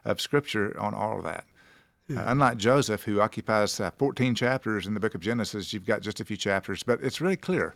of 0.07 0.19
scripture 0.19 0.75
on 0.81 0.95
all 0.95 1.19
of 1.19 1.25
that. 1.25 1.45
Uh, 2.09 2.25
unlike 2.25 2.57
Joseph, 2.57 3.03
who 3.03 3.21
occupies 3.21 3.81
uh, 3.81 3.91
14 3.99 4.35
chapters 4.35 4.87
in 4.87 4.95
the 4.95 5.01
book 5.01 5.15
of 5.15 5.21
Genesis, 5.21 5.75
you've 5.75 5.85
got 5.85 6.01
just 6.01 6.21
a 6.21 6.25
few 6.25 6.39
chapters, 6.39 6.83
but 6.83 7.03
it's 7.03 7.21
really 7.21 7.37
clear 7.37 7.75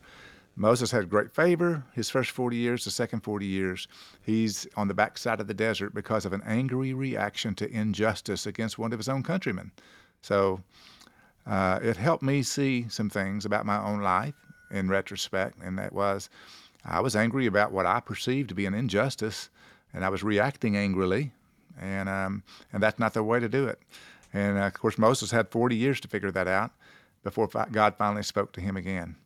Moses 0.56 0.90
had 0.90 1.08
great 1.08 1.30
favor 1.30 1.82
his 1.94 2.10
first 2.10 2.30
40 2.30 2.56
years, 2.56 2.84
the 2.84 2.90
second 2.90 3.20
40 3.20 3.46
years. 3.46 3.88
He's 4.22 4.66
on 4.76 4.88
the 4.88 4.94
backside 4.94 5.40
of 5.40 5.46
the 5.46 5.54
desert 5.54 5.94
because 5.94 6.24
of 6.24 6.32
an 6.32 6.42
angry 6.44 6.92
reaction 6.92 7.54
to 7.56 7.70
injustice 7.70 8.46
against 8.46 8.78
one 8.78 8.92
of 8.92 8.98
his 8.98 9.08
own 9.08 9.22
countrymen. 9.22 9.70
So 10.22 10.60
uh, 11.46 11.78
it 11.82 11.96
helped 11.96 12.22
me 12.22 12.42
see 12.42 12.86
some 12.88 13.08
things 13.08 13.44
about 13.44 13.64
my 13.66 13.82
own 13.82 14.00
life 14.00 14.34
in 14.70 14.88
retrospect, 14.88 15.56
and 15.62 15.78
that 15.78 15.92
was 15.92 16.28
I 16.84 17.00
was 17.00 17.16
angry 17.16 17.46
about 17.46 17.72
what 17.72 17.86
I 17.86 18.00
perceived 18.00 18.48
to 18.50 18.54
be 18.54 18.66
an 18.66 18.74
injustice, 18.74 19.50
and 19.92 20.04
I 20.04 20.08
was 20.08 20.22
reacting 20.22 20.76
angrily, 20.76 21.32
and 21.80 22.08
um, 22.08 22.42
and 22.72 22.82
that's 22.82 22.98
not 22.98 23.14
the 23.14 23.22
way 23.22 23.40
to 23.40 23.48
do 23.48 23.66
it. 23.66 23.78
And 24.32 24.58
uh, 24.58 24.62
of 24.62 24.74
course, 24.74 24.98
Moses 24.98 25.30
had 25.30 25.48
40 25.48 25.76
years 25.76 26.00
to 26.00 26.08
figure 26.08 26.30
that 26.30 26.48
out 26.48 26.70
before 27.22 27.48
God 27.48 27.96
finally 27.98 28.22
spoke 28.22 28.52
to 28.52 28.60
him 28.60 28.76
again. 28.76 29.16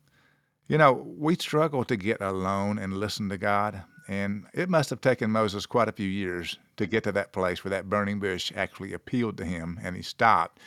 You 0.67 0.77
know, 0.77 0.93
we 0.93 1.35
struggle 1.35 1.83
to 1.85 1.95
get 1.95 2.21
alone 2.21 2.79
and 2.79 2.97
listen 2.97 3.29
to 3.29 3.37
God, 3.37 3.83
and 4.07 4.45
it 4.53 4.69
must 4.69 4.89
have 4.89 5.01
taken 5.01 5.29
Moses 5.29 5.65
quite 5.65 5.87
a 5.87 5.91
few 5.91 6.07
years 6.07 6.57
to 6.77 6.87
get 6.87 7.03
to 7.03 7.11
that 7.11 7.33
place 7.33 7.63
where 7.63 7.69
that 7.69 7.89
burning 7.89 8.19
bush 8.19 8.51
actually 8.55 8.93
appealed 8.93 9.37
to 9.37 9.45
him 9.45 9.79
and 9.83 9.95
he 9.95 10.01
stopped 10.01 10.59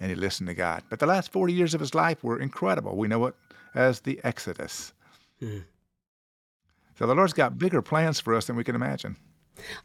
and 0.00 0.10
he 0.10 0.16
listened 0.16 0.48
to 0.48 0.54
God. 0.54 0.82
But 0.90 0.98
the 0.98 1.06
last 1.06 1.32
40 1.32 1.52
years 1.52 1.74
of 1.74 1.80
his 1.80 1.94
life 1.94 2.22
were 2.22 2.38
incredible. 2.38 2.96
We 2.96 3.08
know 3.08 3.26
it 3.26 3.34
as 3.74 4.00
the 4.00 4.20
Exodus. 4.24 4.92
Mm. 5.40 5.64
So 6.98 7.06
the 7.06 7.14
Lord's 7.14 7.32
got 7.32 7.58
bigger 7.58 7.82
plans 7.82 8.20
for 8.20 8.34
us 8.34 8.46
than 8.46 8.56
we 8.56 8.64
can 8.64 8.74
imagine. 8.74 9.16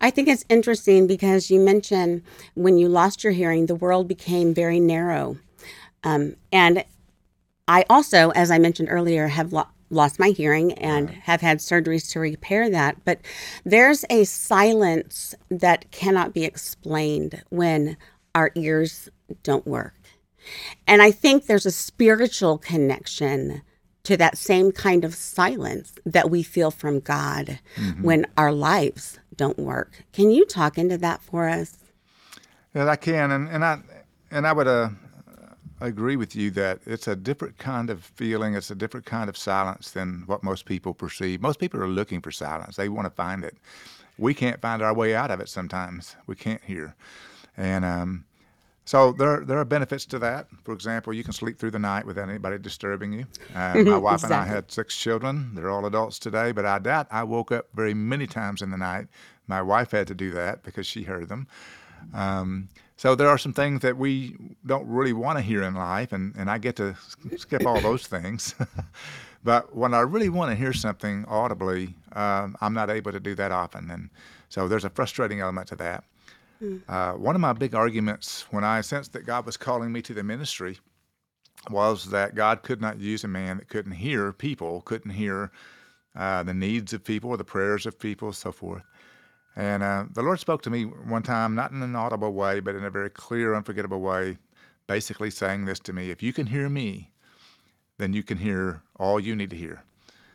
I 0.01 0.09
think 0.09 0.27
it's 0.27 0.45
interesting 0.49 1.07
because 1.07 1.51
you 1.51 1.59
mentioned 1.59 2.23
when 2.55 2.77
you 2.77 2.87
lost 2.87 3.23
your 3.23 3.33
hearing, 3.33 3.67
the 3.67 3.75
world 3.75 4.07
became 4.07 4.53
very 4.53 4.79
narrow. 4.79 5.37
Um, 6.03 6.35
and 6.51 6.83
I 7.69 7.85
also, 7.87 8.31
as 8.31 8.49
I 8.49 8.57
mentioned 8.57 8.89
earlier, 8.91 9.27
have 9.27 9.53
lo- 9.53 9.67
lost 9.91 10.19
my 10.19 10.29
hearing 10.29 10.73
and 10.73 11.09
have 11.11 11.39
had 11.39 11.59
surgeries 11.59 12.11
to 12.11 12.19
repair 12.19 12.67
that. 12.69 13.05
But 13.05 13.19
there's 13.63 14.03
a 14.09 14.23
silence 14.23 15.35
that 15.49 15.91
cannot 15.91 16.33
be 16.33 16.43
explained 16.45 17.43
when 17.49 17.95
our 18.33 18.51
ears 18.55 19.07
don't 19.43 19.67
work. 19.67 19.93
And 20.87 21.03
I 21.03 21.11
think 21.11 21.45
there's 21.45 21.67
a 21.67 21.71
spiritual 21.71 22.57
connection 22.57 23.61
to 24.01 24.17
that 24.17 24.37
same 24.37 24.71
kind 24.71 25.05
of 25.05 25.13
silence 25.13 25.93
that 26.07 26.31
we 26.31 26.41
feel 26.41 26.71
from 26.71 26.99
God 26.99 27.59
mm-hmm. 27.75 28.01
when 28.01 28.25
our 28.35 28.51
lives 28.51 29.19
don't 29.35 29.59
work. 29.59 30.05
Can 30.11 30.31
you 30.31 30.43
talk 30.43 30.79
into 30.79 30.97
that 30.97 31.21
for 31.21 31.47
us? 31.47 31.77
Yeah, 32.73 32.87
I 32.87 32.95
can, 32.95 33.29
and, 33.29 33.47
and 33.47 33.63
I 33.63 33.79
and 34.31 34.47
I 34.47 34.53
would 34.53 34.67
uh, 34.67 34.89
agree 35.87 36.15
with 36.15 36.35
you 36.35 36.51
that 36.51 36.79
it's 36.85 37.07
a 37.07 37.15
different 37.15 37.57
kind 37.57 37.89
of 37.89 38.03
feeling. 38.03 38.55
It's 38.55 38.71
a 38.71 38.75
different 38.75 39.05
kind 39.05 39.29
of 39.29 39.37
silence 39.37 39.91
than 39.91 40.23
what 40.25 40.43
most 40.43 40.65
people 40.65 40.93
perceive. 40.93 41.41
Most 41.41 41.59
people 41.59 41.81
are 41.81 41.87
looking 41.87 42.21
for 42.21 42.31
silence. 42.31 42.75
They 42.75 42.89
want 42.89 43.05
to 43.05 43.11
find 43.11 43.43
it. 43.43 43.57
We 44.17 44.33
can't 44.33 44.59
find 44.61 44.81
our 44.81 44.93
way 44.93 45.15
out 45.15 45.31
of 45.31 45.39
it 45.39 45.47
sometimes. 45.47 46.15
We 46.27 46.35
can't 46.35 46.63
hear, 46.63 46.95
and 47.55 47.85
um, 47.85 48.25
so 48.89 49.11
there, 49.11 49.41
there 49.41 49.59
are 49.59 49.65
benefits 49.65 50.03
to 50.07 50.17
that. 50.17 50.47
For 50.63 50.73
example, 50.73 51.13
you 51.13 51.23
can 51.23 51.31
sleep 51.31 51.59
through 51.59 51.69
the 51.69 51.77
night 51.77 52.07
without 52.07 52.27
anybody 52.27 52.57
disturbing 52.57 53.13
you. 53.13 53.27
Uh, 53.53 53.83
my 53.83 53.97
wife 53.99 54.15
exactly. 54.15 54.35
and 54.35 54.49
I 54.49 54.55
had 54.55 54.71
six 54.71 54.97
children. 54.97 55.51
They're 55.53 55.69
all 55.69 55.85
adults 55.85 56.17
today, 56.17 56.51
but 56.51 56.65
I 56.65 56.79
doubt 56.79 57.05
I 57.11 57.21
woke 57.21 57.51
up 57.51 57.67
very 57.75 57.93
many 57.93 58.25
times 58.25 58.63
in 58.63 58.71
the 58.71 58.77
night. 58.77 59.05
My 59.45 59.61
wife 59.61 59.91
had 59.91 60.07
to 60.07 60.15
do 60.15 60.31
that 60.31 60.63
because 60.63 60.87
she 60.87 61.03
heard 61.03 61.29
them. 61.29 61.47
Um, 62.15 62.69
so 62.99 63.15
there 63.15 63.29
are 63.29 63.37
some 63.37 63.53
things 63.53 63.79
that 63.83 63.95
we 63.95 64.35
don't 64.65 64.85
really 64.85 65.13
want 65.13 65.37
to 65.37 65.41
hear 65.41 65.63
in 65.63 65.73
life, 65.73 66.11
and, 66.11 66.35
and 66.35 66.51
I 66.51 66.57
get 66.57 66.75
to 66.75 66.97
skip 67.37 67.65
all 67.65 67.79
those 67.79 68.05
things. 68.15 68.55
but 69.43 69.73
when 69.73 69.93
I 69.93 70.01
really 70.01 70.27
want 70.27 70.51
to 70.51 70.55
hear 70.57 70.73
something 70.73 71.23
audibly, 71.29 71.95
um, 72.11 72.57
I'm 72.59 72.73
not 72.73 72.89
able 72.89 73.13
to 73.13 73.19
do 73.21 73.35
that 73.35 73.53
often. 73.53 73.89
And 73.89 74.09
so 74.49 74.67
there's 74.67 74.83
a 74.83 74.89
frustrating 74.89 75.39
element 75.39 75.69
to 75.69 75.77
that. 75.77 76.03
Mm. 76.61 76.81
Uh, 76.89 77.13
one 77.13 77.35
of 77.35 77.41
my 77.41 77.53
big 77.53 77.73
arguments 77.73 78.45
when 78.51 78.65
I 78.65 78.81
sensed 78.81 79.13
that 79.13 79.25
God 79.25 79.45
was 79.45 79.55
calling 79.55 79.93
me 79.93 80.01
to 80.01 80.13
the 80.13 80.21
ministry 80.21 80.77
was 81.71 82.09
that 82.09 82.35
God 82.35 82.63
could 82.63 82.81
not 82.81 82.99
use 82.99 83.23
a 83.23 83.29
man 83.29 83.59
that 83.59 83.69
couldn't 83.69 83.93
hear 83.93 84.33
people, 84.33 84.81
couldn't 84.81 85.11
hear 85.11 85.51
uh, 86.17 86.43
the 86.43 86.53
needs 86.53 86.91
of 86.91 87.05
people, 87.05 87.29
or 87.29 87.37
the 87.37 87.45
prayers 87.45 87.85
of 87.85 87.97
people, 87.97 88.33
so 88.33 88.51
forth. 88.51 88.83
And 89.55 89.83
uh, 89.83 90.05
the 90.13 90.21
Lord 90.21 90.39
spoke 90.39 90.61
to 90.63 90.69
me 90.69 90.83
one 90.83 91.23
time, 91.23 91.55
not 91.55 91.71
in 91.71 91.81
an 91.81 91.95
audible 91.95 92.33
way, 92.33 92.59
but 92.59 92.75
in 92.75 92.83
a 92.83 92.89
very 92.89 93.09
clear, 93.09 93.55
unforgettable 93.55 93.99
way, 93.99 94.37
basically 94.87 95.29
saying 95.29 95.65
this 95.65 95.79
to 95.81 95.93
me 95.93 96.11
If 96.11 96.23
you 96.23 96.33
can 96.33 96.47
hear 96.47 96.69
me, 96.69 97.11
then 97.97 98.13
you 98.13 98.23
can 98.23 98.37
hear 98.37 98.81
all 98.97 99.19
you 99.19 99.35
need 99.35 99.49
to 99.49 99.55
hear. 99.55 99.83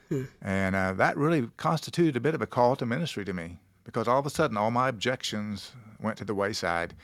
Hmm. 0.09 0.25
And 0.42 0.76
uh, 0.76 0.92
that 0.94 1.16
really 1.16 1.49
constituted 1.56 2.16
a 2.16 2.21
bit 2.21 2.35
of 2.35 2.42
a 2.42 2.47
call 2.47 2.76
to 2.76 2.87
ministry 2.87 3.25
to 3.25 3.33
me 3.33 3.59
because 3.85 4.09
all 4.09 4.18
of 4.18 4.26
a 4.26 4.30
sudden 4.30 4.56
all 4.56 4.71
my 4.71 4.88
objections 4.88 5.73
went 6.00 6.18
to 6.18 6.25
the 6.25 6.35
wayside. 6.35 6.94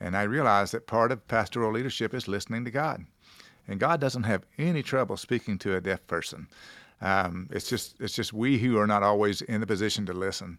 And 0.00 0.16
I 0.16 0.22
realized 0.22 0.72
that 0.74 0.86
part 0.86 1.12
of 1.12 1.26
pastoral 1.28 1.72
leadership 1.72 2.12
is 2.12 2.28
listening 2.28 2.64
to 2.64 2.70
God. 2.70 3.04
And 3.68 3.78
God 3.78 4.00
doesn't 4.00 4.24
have 4.24 4.44
any 4.58 4.82
trouble 4.82 5.16
speaking 5.16 5.58
to 5.58 5.76
a 5.76 5.80
deaf 5.80 6.04
person. 6.06 6.48
Um, 7.00 7.48
it's 7.50 7.68
just 7.68 8.00
it's 8.00 8.14
just 8.14 8.32
we 8.32 8.58
who 8.58 8.78
are 8.78 8.86
not 8.86 9.02
always 9.02 9.42
in 9.42 9.60
the 9.60 9.66
position 9.66 10.06
to 10.06 10.12
listen. 10.12 10.58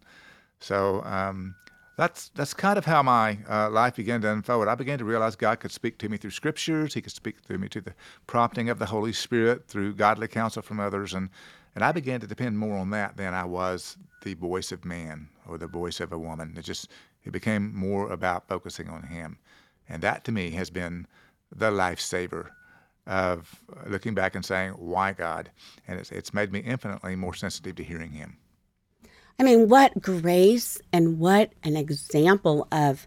So 0.60 1.02
um, 1.04 1.54
that's 1.96 2.30
that's 2.30 2.54
kind 2.54 2.78
of 2.78 2.84
how 2.84 3.02
my 3.02 3.38
uh, 3.48 3.70
life 3.70 3.96
began 3.96 4.20
to 4.22 4.32
unfold. 4.32 4.68
I 4.68 4.74
began 4.74 4.98
to 4.98 5.04
realize 5.04 5.36
God 5.36 5.60
could 5.60 5.72
speak 5.72 5.98
to 5.98 6.08
me 6.08 6.16
through 6.16 6.30
scriptures. 6.30 6.94
He 6.94 7.02
could 7.02 7.12
speak 7.12 7.40
through 7.40 7.58
me 7.58 7.68
to 7.68 7.80
the 7.80 7.94
prompting 8.26 8.68
of 8.68 8.78
the 8.78 8.86
Holy 8.86 9.12
Spirit 9.12 9.68
through 9.68 9.94
godly 9.94 10.28
counsel 10.28 10.62
from 10.62 10.80
others, 10.80 11.14
and 11.14 11.28
and 11.74 11.84
I 11.84 11.92
began 11.92 12.20
to 12.20 12.26
depend 12.26 12.58
more 12.58 12.76
on 12.78 12.90
that 12.90 13.16
than 13.16 13.34
I 13.34 13.44
was 13.44 13.96
the 14.22 14.34
voice 14.34 14.72
of 14.72 14.84
man 14.84 15.28
or 15.46 15.58
the 15.58 15.66
voice 15.66 16.00
of 16.00 16.12
a 16.12 16.18
woman. 16.18 16.54
It 16.56 16.62
just 16.62 16.88
it 17.24 17.32
became 17.32 17.74
more 17.74 18.10
about 18.12 18.48
focusing 18.48 18.88
on 18.88 19.02
him. 19.02 19.38
And 19.88 20.02
that 20.02 20.24
to 20.24 20.32
me 20.32 20.50
has 20.52 20.70
been 20.70 21.06
the 21.54 21.70
lifesaver 21.70 22.48
of 23.06 23.62
looking 23.86 24.14
back 24.14 24.34
and 24.34 24.44
saying, 24.44 24.72
why 24.72 25.12
God? 25.12 25.50
And 25.86 25.98
it's, 25.98 26.10
it's 26.10 26.32
made 26.32 26.52
me 26.52 26.60
infinitely 26.60 27.16
more 27.16 27.34
sensitive 27.34 27.76
to 27.76 27.84
hearing 27.84 28.12
him. 28.12 28.38
I 29.38 29.42
mean, 29.42 29.68
what 29.68 30.00
grace 30.00 30.80
and 30.92 31.18
what 31.18 31.52
an 31.62 31.76
example 31.76 32.68
of 32.70 33.06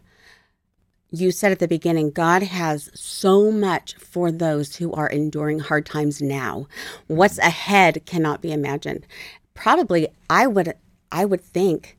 you 1.10 1.31
said 1.31 1.51
at 1.51 1.60
the 1.60 1.67
beginning, 1.67 2.12
God 2.12 2.43
has 2.43 2.89
so 2.93 3.50
much 3.51 3.96
for 3.96 4.31
those 4.31 4.75
who 4.75 4.91
are 4.91 5.07
enduring 5.07 5.60
hard 5.60 5.86
times 5.86 6.22
now. 6.22 6.67
What's 7.07 7.38
ahead 7.38 8.05
cannot 8.05 8.41
be 8.41 8.51
imagined. 8.51 9.07
Probably 9.53 10.10
I 10.29 10.48
would 10.48 10.74
I 11.12 11.24
would 11.25 11.41
think 11.41 11.98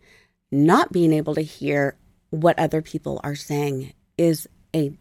not 0.50 0.92
being 0.92 1.12
able 1.12 1.35
to 1.35 1.42
hear 1.42 1.97
what 2.30 2.58
other 2.58 2.82
people 2.82 3.20
are 3.25 3.35
saying 3.35 3.94
is 4.18 4.47
a 4.75 4.92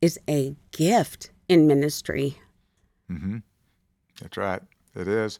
is 0.00 0.18
a 0.28 0.54
gift 0.70 1.30
in 1.48 1.66
ministry. 1.66 2.38
Mm-hmm. 3.10 3.38
That's 4.20 4.36
right. 4.36 4.62
It 4.94 5.08
is. 5.08 5.38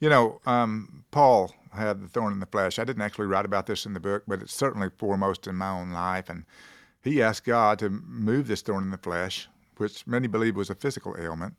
You 0.00 0.08
know, 0.08 0.40
um, 0.46 1.04
Paul 1.10 1.54
had 1.72 2.00
the 2.00 2.08
thorn 2.08 2.32
in 2.32 2.40
the 2.40 2.46
flesh. 2.46 2.78
I 2.78 2.84
didn't 2.84 3.02
actually 3.02 3.26
write 3.26 3.44
about 3.44 3.66
this 3.66 3.86
in 3.86 3.94
the 3.94 4.00
book, 4.00 4.24
but 4.26 4.42
it's 4.42 4.54
certainly 4.54 4.88
foremost 4.98 5.46
in 5.46 5.56
my 5.56 5.70
own 5.70 5.90
life. 5.90 6.28
And 6.28 6.44
he 7.02 7.22
asked 7.22 7.44
God 7.44 7.78
to 7.80 7.90
move 7.90 8.46
this 8.46 8.62
thorn 8.62 8.84
in 8.84 8.90
the 8.90 8.98
flesh, 8.98 9.48
which 9.76 10.06
many 10.06 10.28
believe 10.28 10.56
was 10.56 10.70
a 10.70 10.74
physical 10.74 11.16
ailment. 11.18 11.54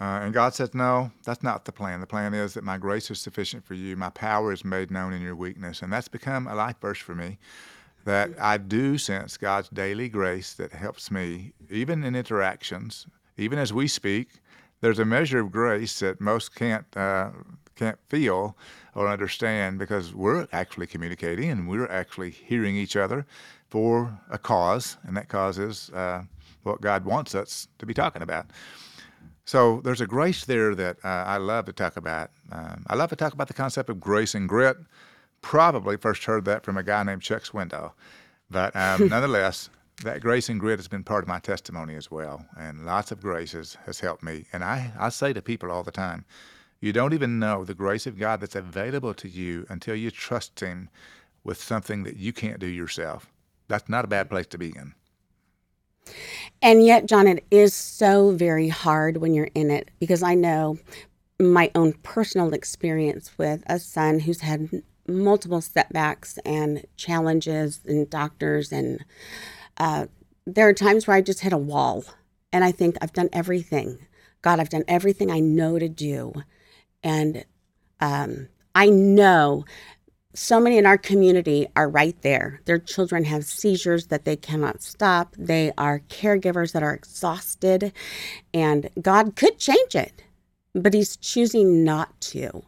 Uh, 0.00 0.20
and 0.22 0.34
God 0.34 0.54
says, 0.54 0.74
No, 0.74 1.12
that's 1.24 1.42
not 1.42 1.64
the 1.64 1.72
plan. 1.72 2.00
The 2.00 2.06
plan 2.06 2.34
is 2.34 2.54
that 2.54 2.64
my 2.64 2.78
grace 2.78 3.10
is 3.10 3.20
sufficient 3.20 3.64
for 3.64 3.74
you. 3.74 3.96
My 3.96 4.10
power 4.10 4.52
is 4.52 4.64
made 4.64 4.90
known 4.90 5.12
in 5.12 5.22
your 5.22 5.36
weakness. 5.36 5.82
And 5.82 5.92
that's 5.92 6.08
become 6.08 6.46
a 6.46 6.54
life 6.54 6.76
verse 6.80 6.98
for 6.98 7.14
me 7.14 7.38
that 8.04 8.30
I 8.38 8.58
do 8.58 8.98
sense 8.98 9.36
God's 9.36 9.68
daily 9.70 10.08
grace 10.08 10.54
that 10.54 10.72
helps 10.72 11.10
me, 11.10 11.52
even 11.70 12.04
in 12.04 12.14
interactions, 12.14 13.06
even 13.36 13.58
as 13.58 13.72
we 13.72 13.88
speak. 13.88 14.28
There's 14.80 14.98
a 14.98 15.04
measure 15.04 15.40
of 15.40 15.50
grace 15.50 16.00
that 16.00 16.20
most 16.20 16.54
can't 16.54 16.84
uh, 16.96 17.30
can't 17.76 17.98
feel 18.08 18.56
or 18.94 19.08
understand 19.08 19.78
because 19.78 20.14
we're 20.14 20.46
actually 20.52 20.86
communicating 20.86 21.50
and 21.50 21.68
we're 21.68 21.90
actually 21.90 22.30
hearing 22.30 22.76
each 22.76 22.96
other 22.96 23.26
for 23.68 24.18
a 24.30 24.38
cause, 24.38 24.96
and 25.04 25.16
that 25.16 25.28
cause 25.28 25.58
is 25.58 25.90
uh, 25.90 26.22
what 26.62 26.80
God 26.80 27.04
wants 27.04 27.34
us 27.34 27.66
to 27.78 27.86
be 27.86 27.94
talking 27.94 28.22
about. 28.22 28.46
So 29.44 29.80
there's 29.82 30.00
a 30.00 30.06
grace 30.06 30.44
there 30.44 30.74
that 30.74 30.96
uh, 31.04 31.24
I 31.26 31.36
love 31.36 31.66
to 31.66 31.72
talk 31.72 31.96
about. 31.96 32.30
Um, 32.50 32.84
I 32.86 32.94
love 32.94 33.10
to 33.10 33.16
talk 33.16 33.34
about 33.34 33.48
the 33.48 33.54
concept 33.54 33.90
of 33.90 34.00
grace 34.00 34.34
and 34.34 34.48
grit 34.48 34.76
probably 35.42 35.98
first 35.98 36.24
heard 36.24 36.46
that 36.46 36.64
from 36.64 36.78
a 36.78 36.82
guy 36.82 37.02
named 37.02 37.20
Chuck 37.20 37.42
Swindoll. 37.42 37.92
But 38.50 38.74
um, 38.74 39.08
nonetheless, 39.10 39.68
that 40.02 40.22
grace 40.22 40.48
and 40.48 40.58
grit 40.58 40.78
has 40.78 40.88
been 40.88 41.04
part 41.04 41.22
of 41.22 41.28
my 41.28 41.38
testimony 41.38 41.94
as 41.96 42.10
well. 42.10 42.44
And 42.56 42.86
lots 42.86 43.12
of 43.12 43.20
graces 43.20 43.76
has 43.84 44.00
helped 44.00 44.22
me. 44.22 44.46
And 44.52 44.64
I, 44.64 44.90
I 44.98 45.10
say 45.10 45.34
to 45.34 45.42
people 45.42 45.70
all 45.70 45.82
the 45.82 45.90
time, 45.90 46.24
you 46.80 46.92
don't 46.92 47.14
even 47.14 47.38
know 47.38 47.64
the 47.64 47.74
grace 47.74 48.06
of 48.06 48.18
God 48.18 48.40
that's 48.40 48.56
available 48.56 49.14
to 49.14 49.28
you 49.28 49.66
until 49.68 49.94
you 49.94 50.10
trust 50.10 50.60
Him 50.60 50.90
with 51.42 51.62
something 51.62 52.04
that 52.04 52.16
you 52.16 52.32
can't 52.32 52.60
do 52.60 52.66
yourself. 52.66 53.32
That's 53.68 53.88
not 53.88 54.04
a 54.04 54.08
bad 54.08 54.28
place 54.28 54.46
to 54.48 54.58
be 54.58 54.68
in. 54.68 54.94
And 56.60 56.84
yet, 56.84 57.06
John, 57.06 57.26
it 57.26 57.44
is 57.50 57.74
so 57.74 58.30
very 58.32 58.68
hard 58.68 59.18
when 59.18 59.34
you're 59.34 59.50
in 59.54 59.70
it 59.70 59.90
because 59.98 60.22
I 60.22 60.34
know 60.34 60.78
my 61.40 61.70
own 61.74 61.94
personal 62.02 62.52
experience 62.54 63.36
with 63.38 63.62
a 63.66 63.78
son 63.78 64.20
who's 64.20 64.40
had 64.40 64.82
multiple 65.06 65.60
setbacks 65.60 66.38
and 66.44 66.84
challenges 66.96 67.80
and 67.86 68.08
doctors 68.08 68.72
and 68.72 69.04
uh, 69.76 70.06
there 70.46 70.68
are 70.68 70.74
times 70.74 71.06
where 71.06 71.16
I 71.16 71.20
just 71.20 71.40
hit 71.40 71.52
a 71.52 71.58
wall 71.58 72.04
and 72.52 72.64
I 72.64 72.72
think 72.72 72.96
I've 73.00 73.12
done 73.12 73.28
everything. 73.32 73.98
God, 74.42 74.60
I've 74.60 74.68
done 74.68 74.84
everything 74.86 75.30
I 75.30 75.40
know 75.40 75.78
to 75.78 75.88
do. 75.88 76.32
And 77.04 77.44
um, 78.00 78.48
I 78.74 78.88
know 78.88 79.64
so 80.34 80.58
many 80.58 80.78
in 80.78 80.86
our 80.86 80.98
community 80.98 81.68
are 81.76 81.88
right 81.88 82.20
there. 82.22 82.60
Their 82.64 82.78
children 82.78 83.24
have 83.24 83.44
seizures 83.44 84.08
that 84.08 84.24
they 84.24 84.36
cannot 84.36 84.82
stop. 84.82 85.36
They 85.38 85.72
are 85.78 86.00
caregivers 86.08 86.72
that 86.72 86.82
are 86.82 86.92
exhausted, 86.92 87.92
and 88.52 88.90
God 89.00 89.36
could 89.36 89.58
change 89.58 89.94
it, 89.94 90.22
but 90.74 90.92
He's 90.92 91.16
choosing 91.16 91.84
not 91.84 92.20
to. 92.32 92.64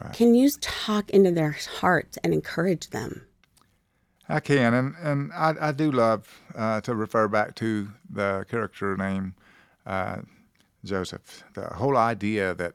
Right. 0.00 0.12
Can 0.12 0.34
you 0.34 0.50
talk 0.60 1.10
into 1.10 1.30
their 1.30 1.56
hearts 1.80 2.18
and 2.22 2.34
encourage 2.34 2.90
them? 2.90 3.22
I 4.28 4.40
can, 4.40 4.74
and 4.74 4.94
and 5.02 5.32
I, 5.32 5.54
I 5.58 5.72
do 5.72 5.90
love 5.90 6.28
uh, 6.54 6.82
to 6.82 6.94
refer 6.94 7.28
back 7.28 7.54
to 7.56 7.88
the 8.10 8.44
character 8.50 8.96
name 8.96 9.34
uh, 9.86 10.18
Joseph. 10.84 11.44
The 11.54 11.68
whole 11.68 11.96
idea 11.96 12.54
that 12.54 12.74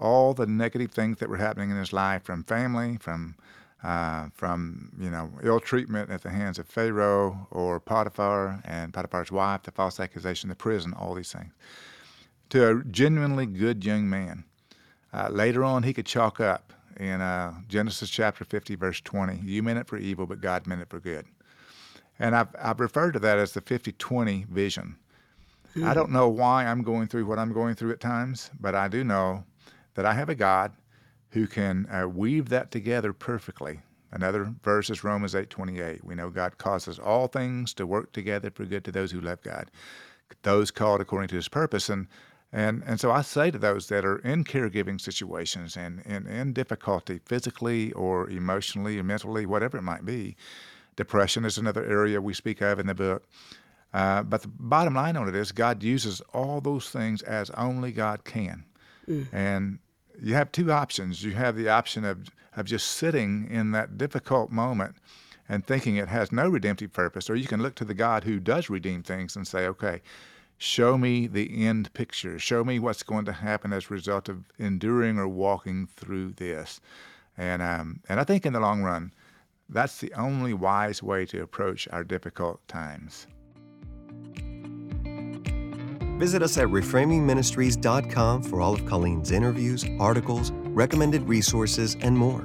all 0.00 0.34
the 0.34 0.46
negative 0.46 0.90
things 0.90 1.18
that 1.18 1.28
were 1.28 1.36
happening 1.36 1.70
in 1.70 1.76
his 1.76 1.92
life, 1.92 2.24
from 2.24 2.42
family, 2.44 2.96
from 2.98 3.36
uh, 3.82 4.28
from 4.34 4.90
you 4.98 5.10
know 5.10 5.30
ill 5.42 5.60
treatment 5.60 6.10
at 6.10 6.22
the 6.22 6.30
hands 6.30 6.58
of 6.58 6.66
Pharaoh 6.66 7.46
or 7.50 7.78
Potiphar 7.78 8.60
and 8.64 8.92
Potiphar's 8.92 9.30
wife, 9.30 9.62
the 9.62 9.70
false 9.70 10.00
accusation, 10.00 10.48
the 10.48 10.54
prison, 10.54 10.92
all 10.94 11.14
these 11.14 11.32
things, 11.32 11.52
to 12.48 12.68
a 12.68 12.84
genuinely 12.84 13.46
good 13.46 13.84
young 13.84 14.08
man. 14.08 14.44
Uh, 15.12 15.28
later 15.28 15.64
on, 15.64 15.82
he 15.82 15.92
could 15.92 16.06
chalk 16.06 16.40
up 16.40 16.72
in 16.98 17.20
uh, 17.20 17.54
Genesis 17.68 18.10
chapter 18.10 18.44
50, 18.44 18.74
verse 18.76 19.00
20. 19.00 19.40
You 19.42 19.62
meant 19.62 19.78
it 19.78 19.88
for 19.88 19.96
evil, 19.96 20.26
but 20.26 20.40
God 20.40 20.66
meant 20.66 20.82
it 20.82 20.88
for 20.88 21.00
good. 21.00 21.26
And 22.18 22.36
I've, 22.36 22.48
I've 22.60 22.80
referred 22.80 23.12
to 23.12 23.18
that 23.20 23.38
as 23.38 23.52
the 23.52 23.62
50 23.62 23.92
20 23.92 24.46
vision. 24.50 24.96
Mm. 25.74 25.86
I 25.86 25.94
don't 25.94 26.10
know 26.10 26.28
why 26.28 26.66
I'm 26.66 26.82
going 26.82 27.08
through 27.08 27.26
what 27.26 27.38
I'm 27.38 27.52
going 27.52 27.74
through 27.74 27.92
at 27.92 28.00
times, 28.00 28.50
but 28.60 28.74
I 28.74 28.88
do 28.88 29.04
know 29.04 29.44
that 29.94 30.06
I 30.06 30.14
have 30.14 30.28
a 30.28 30.34
God 30.34 30.72
who 31.30 31.46
can 31.46 31.86
uh, 31.90 32.08
weave 32.08 32.48
that 32.48 32.70
together 32.70 33.12
perfectly. 33.12 33.80
Another 34.12 34.52
verse 34.62 34.90
is 34.90 35.04
Romans 35.04 35.34
8:28. 35.34 36.02
We 36.02 36.14
know 36.14 36.30
God 36.30 36.58
causes 36.58 36.98
all 36.98 37.28
things 37.28 37.72
to 37.74 37.86
work 37.86 38.12
together 38.12 38.50
for 38.50 38.64
good 38.64 38.84
to 38.84 38.92
those 38.92 39.12
who 39.12 39.20
love 39.20 39.40
God, 39.42 39.70
those 40.42 40.70
called 40.70 41.00
according 41.00 41.28
to 41.28 41.36
His 41.36 41.48
purpose. 41.48 41.88
And 41.88 42.08
and 42.52 42.82
and 42.84 42.98
so 42.98 43.12
I 43.12 43.22
say 43.22 43.52
to 43.52 43.58
those 43.58 43.86
that 43.88 44.04
are 44.04 44.18
in 44.18 44.42
caregiving 44.42 45.00
situations 45.00 45.76
and, 45.76 46.02
and 46.04 46.26
in 46.26 46.52
difficulty 46.52 47.20
physically 47.24 47.92
or 47.92 48.28
emotionally 48.28 48.98
or 48.98 49.04
mentally, 49.04 49.46
whatever 49.46 49.78
it 49.78 49.82
might 49.82 50.04
be, 50.04 50.36
depression 50.96 51.44
is 51.44 51.56
another 51.56 51.84
area 51.84 52.20
we 52.20 52.34
speak 52.34 52.60
of 52.60 52.80
in 52.80 52.88
the 52.88 52.94
book. 52.94 53.24
Uh, 53.92 54.22
but 54.22 54.42
the 54.42 54.48
bottom 54.48 54.94
line 54.94 55.16
on 55.16 55.28
it 55.28 55.34
is 55.34 55.52
God 55.52 55.82
uses 55.82 56.20
all 56.32 56.60
those 56.60 56.90
things 56.90 57.22
as 57.22 57.50
only 57.50 57.92
God 57.92 58.24
can. 58.24 58.64
Mm. 59.10 59.26
And 59.32 59.78
you 60.22 60.34
have 60.34 60.52
two 60.52 60.70
options. 60.70 61.24
You 61.24 61.32
have 61.32 61.56
the 61.56 61.68
option 61.68 62.04
of, 62.04 62.28
of 62.56 62.66
just 62.66 62.86
sitting 62.86 63.48
in 63.50 63.72
that 63.72 63.98
difficult 63.98 64.50
moment 64.50 64.96
and 65.48 65.66
thinking 65.66 65.96
it 65.96 66.08
has 66.08 66.30
no 66.30 66.48
redemptive 66.48 66.92
purpose, 66.92 67.28
or 67.28 67.34
you 67.34 67.48
can 67.48 67.60
look 67.60 67.74
to 67.74 67.84
the 67.84 67.94
God 67.94 68.22
who 68.22 68.38
does 68.38 68.70
redeem 68.70 69.02
things 69.02 69.34
and 69.34 69.46
say, 69.46 69.66
okay, 69.66 70.00
show 70.58 70.96
me 70.96 71.26
the 71.26 71.66
end 71.66 71.92
picture. 71.92 72.38
Show 72.38 72.62
me 72.62 72.78
what's 72.78 73.02
going 73.02 73.24
to 73.24 73.32
happen 73.32 73.72
as 73.72 73.86
a 73.86 73.94
result 73.94 74.28
of 74.28 74.44
enduring 74.58 75.18
or 75.18 75.26
walking 75.26 75.88
through 75.96 76.32
this. 76.32 76.80
And, 77.36 77.62
um, 77.62 78.00
and 78.08 78.20
I 78.20 78.24
think 78.24 78.46
in 78.46 78.52
the 78.52 78.60
long 78.60 78.82
run, 78.82 79.12
that's 79.68 79.98
the 79.98 80.12
only 80.14 80.52
wise 80.52 81.02
way 81.02 81.26
to 81.26 81.42
approach 81.42 81.88
our 81.90 82.04
difficult 82.04 82.66
times. 82.68 83.26
Visit 86.20 86.42
us 86.42 86.58
at 86.58 86.68
reframingministries.com 86.68 88.42
for 88.42 88.60
all 88.60 88.74
of 88.74 88.84
Colleen's 88.84 89.30
interviews, 89.30 89.86
articles, 89.98 90.50
recommended 90.52 91.26
resources, 91.26 91.96
and 92.02 92.14
more. 92.14 92.42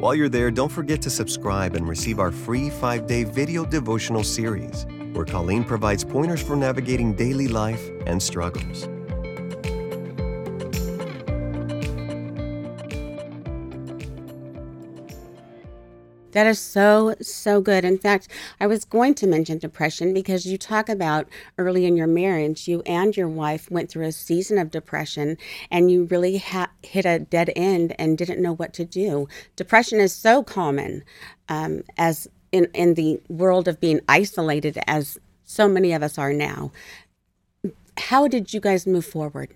While 0.00 0.16
you're 0.16 0.28
there, 0.28 0.50
don't 0.50 0.72
forget 0.72 1.00
to 1.02 1.10
subscribe 1.10 1.76
and 1.76 1.88
receive 1.88 2.18
our 2.18 2.32
free 2.32 2.68
five 2.68 3.06
day 3.06 3.22
video 3.22 3.64
devotional 3.64 4.24
series, 4.24 4.86
where 5.12 5.24
Colleen 5.24 5.62
provides 5.62 6.02
pointers 6.02 6.42
for 6.42 6.56
navigating 6.56 7.14
daily 7.14 7.46
life 7.46 7.88
and 8.06 8.20
struggles. 8.20 8.88
That 16.32 16.46
is 16.46 16.58
so, 16.58 17.14
so 17.20 17.60
good. 17.60 17.84
In 17.84 17.98
fact, 17.98 18.28
I 18.60 18.66
was 18.66 18.84
going 18.84 19.14
to 19.14 19.26
mention 19.26 19.58
depression 19.58 20.14
because 20.14 20.46
you 20.46 20.56
talk 20.56 20.88
about 20.88 21.28
early 21.58 21.86
in 21.86 21.96
your 21.96 22.06
marriage, 22.06 22.68
you 22.68 22.82
and 22.86 23.16
your 23.16 23.28
wife 23.28 23.70
went 23.70 23.90
through 23.90 24.06
a 24.06 24.12
season 24.12 24.58
of 24.58 24.70
depression 24.70 25.36
and 25.70 25.90
you 25.90 26.04
really 26.04 26.38
ha- 26.38 26.70
hit 26.82 27.04
a 27.04 27.18
dead 27.18 27.52
end 27.56 27.94
and 27.98 28.18
didn't 28.18 28.42
know 28.42 28.54
what 28.54 28.72
to 28.74 28.84
do. 28.84 29.28
Depression 29.56 30.00
is 30.00 30.14
so 30.14 30.42
common 30.42 31.04
um, 31.48 31.82
as 31.98 32.28
in, 32.52 32.68
in 32.74 32.94
the 32.94 33.20
world 33.28 33.68
of 33.68 33.80
being 33.80 34.00
isolated, 34.08 34.78
as 34.86 35.18
so 35.44 35.68
many 35.68 35.92
of 35.92 36.02
us 36.02 36.18
are 36.18 36.32
now. 36.32 36.72
How 37.96 38.28
did 38.28 38.52
you 38.52 38.60
guys 38.60 38.86
move 38.86 39.04
forward? 39.04 39.54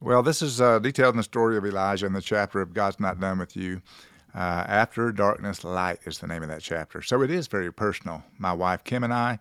Well, 0.00 0.22
this 0.22 0.42
is 0.42 0.60
uh, 0.60 0.78
detailed 0.78 1.14
in 1.14 1.18
the 1.18 1.22
story 1.22 1.56
of 1.56 1.64
Elijah 1.64 2.06
in 2.06 2.12
the 2.12 2.20
chapter 2.20 2.60
of 2.60 2.74
God's 2.74 3.00
Not 3.00 3.18
Done 3.18 3.38
with 3.38 3.56
You. 3.56 3.80
Uh, 4.36 4.64
After 4.68 5.10
Darkness, 5.12 5.64
Light 5.64 5.98
is 6.04 6.18
the 6.18 6.26
name 6.26 6.42
of 6.42 6.50
that 6.50 6.60
chapter. 6.60 7.00
So 7.00 7.22
it 7.22 7.30
is 7.30 7.46
very 7.46 7.72
personal. 7.72 8.22
My 8.38 8.52
wife 8.52 8.84
Kim 8.84 9.02
and 9.02 9.14
I, 9.14 9.38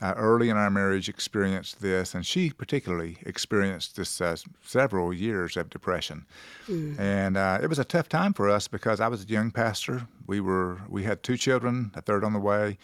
uh, 0.00 0.14
early 0.16 0.48
in 0.48 0.56
our 0.56 0.68
marriage, 0.68 1.08
experienced 1.08 1.80
this, 1.80 2.12
and 2.12 2.26
she 2.26 2.50
particularly 2.50 3.18
experienced 3.24 3.94
this 3.94 4.20
uh, 4.20 4.34
several 4.64 5.12
years 5.14 5.56
of 5.56 5.70
depression. 5.70 6.26
Mm. 6.68 6.98
And 6.98 7.36
uh, 7.36 7.60
it 7.62 7.68
was 7.68 7.78
a 7.78 7.84
tough 7.84 8.08
time 8.08 8.32
for 8.32 8.50
us 8.50 8.66
because 8.66 8.98
I 9.00 9.06
was 9.06 9.22
a 9.22 9.28
young 9.28 9.52
pastor. 9.52 10.08
We 10.26 10.40
were 10.40 10.80
we 10.88 11.04
had 11.04 11.22
two 11.22 11.36
children, 11.36 11.92
a 11.94 12.02
third 12.02 12.24
on 12.24 12.32
the 12.32 12.40
way, 12.40 12.78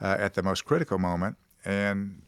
uh, 0.00 0.16
at 0.18 0.32
the 0.32 0.42
most 0.42 0.64
critical 0.64 0.98
moment, 0.98 1.36
and 1.66 2.22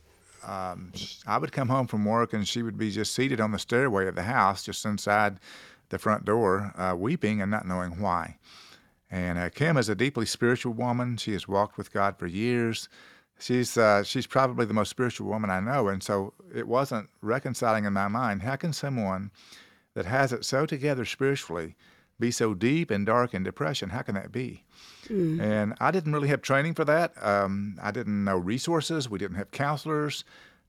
um, 0.46 0.92
I 1.26 1.38
would 1.38 1.52
come 1.52 1.70
home 1.70 1.86
from 1.86 2.04
work 2.04 2.34
and 2.34 2.46
she 2.46 2.62
would 2.62 2.76
be 2.76 2.90
just 2.90 3.14
seated 3.14 3.40
on 3.40 3.50
the 3.52 3.58
stairway 3.58 4.06
of 4.08 4.14
the 4.14 4.24
house, 4.24 4.62
just 4.62 4.84
inside 4.84 5.40
the 5.88 5.98
front 5.98 6.26
door, 6.26 6.72
uh, 6.76 6.94
weeping 6.94 7.40
and 7.40 7.50
not 7.50 7.66
knowing 7.66 7.98
why. 7.98 8.36
And 9.10 9.38
uh, 9.38 9.50
Kim 9.50 9.76
is 9.76 9.88
a 9.88 9.94
deeply 9.94 10.26
spiritual 10.26 10.72
woman. 10.72 11.16
She 11.16 11.32
has 11.32 11.46
walked 11.46 11.78
with 11.78 11.92
God 11.92 12.18
for 12.18 12.26
years. 12.26 12.88
She's 13.38 13.76
uh, 13.76 14.02
she's 14.04 14.26
probably 14.26 14.64
the 14.64 14.74
most 14.74 14.90
spiritual 14.90 15.28
woman 15.28 15.50
I 15.50 15.60
know, 15.60 15.88
and 15.88 16.02
so 16.02 16.32
it 16.54 16.68
wasn't 16.68 17.08
reconciling 17.20 17.84
in 17.84 17.92
my 17.92 18.08
mind. 18.08 18.42
How 18.42 18.56
can 18.56 18.72
someone 18.72 19.30
that 19.94 20.06
has 20.06 20.32
it 20.32 20.44
so 20.44 20.66
together 20.66 21.04
spiritually 21.04 21.74
be 22.20 22.30
so 22.30 22.54
deep 22.54 22.90
and 22.90 23.04
dark 23.04 23.34
in 23.34 23.42
depression? 23.42 23.90
How 23.90 24.02
can 24.02 24.14
that 24.14 24.30
be? 24.30 24.62
Mm. 25.08 25.40
And 25.40 25.74
I 25.80 25.90
didn't 25.90 26.12
really 26.12 26.28
have 26.28 26.42
training 26.42 26.74
for 26.74 26.84
that. 26.84 27.12
Um, 27.20 27.76
I 27.82 27.90
didn't 27.90 28.24
know 28.24 28.36
resources. 28.36 29.08
We 29.08 29.18
didn't 29.18 29.36
have 29.36 29.50
counselors 29.50 30.24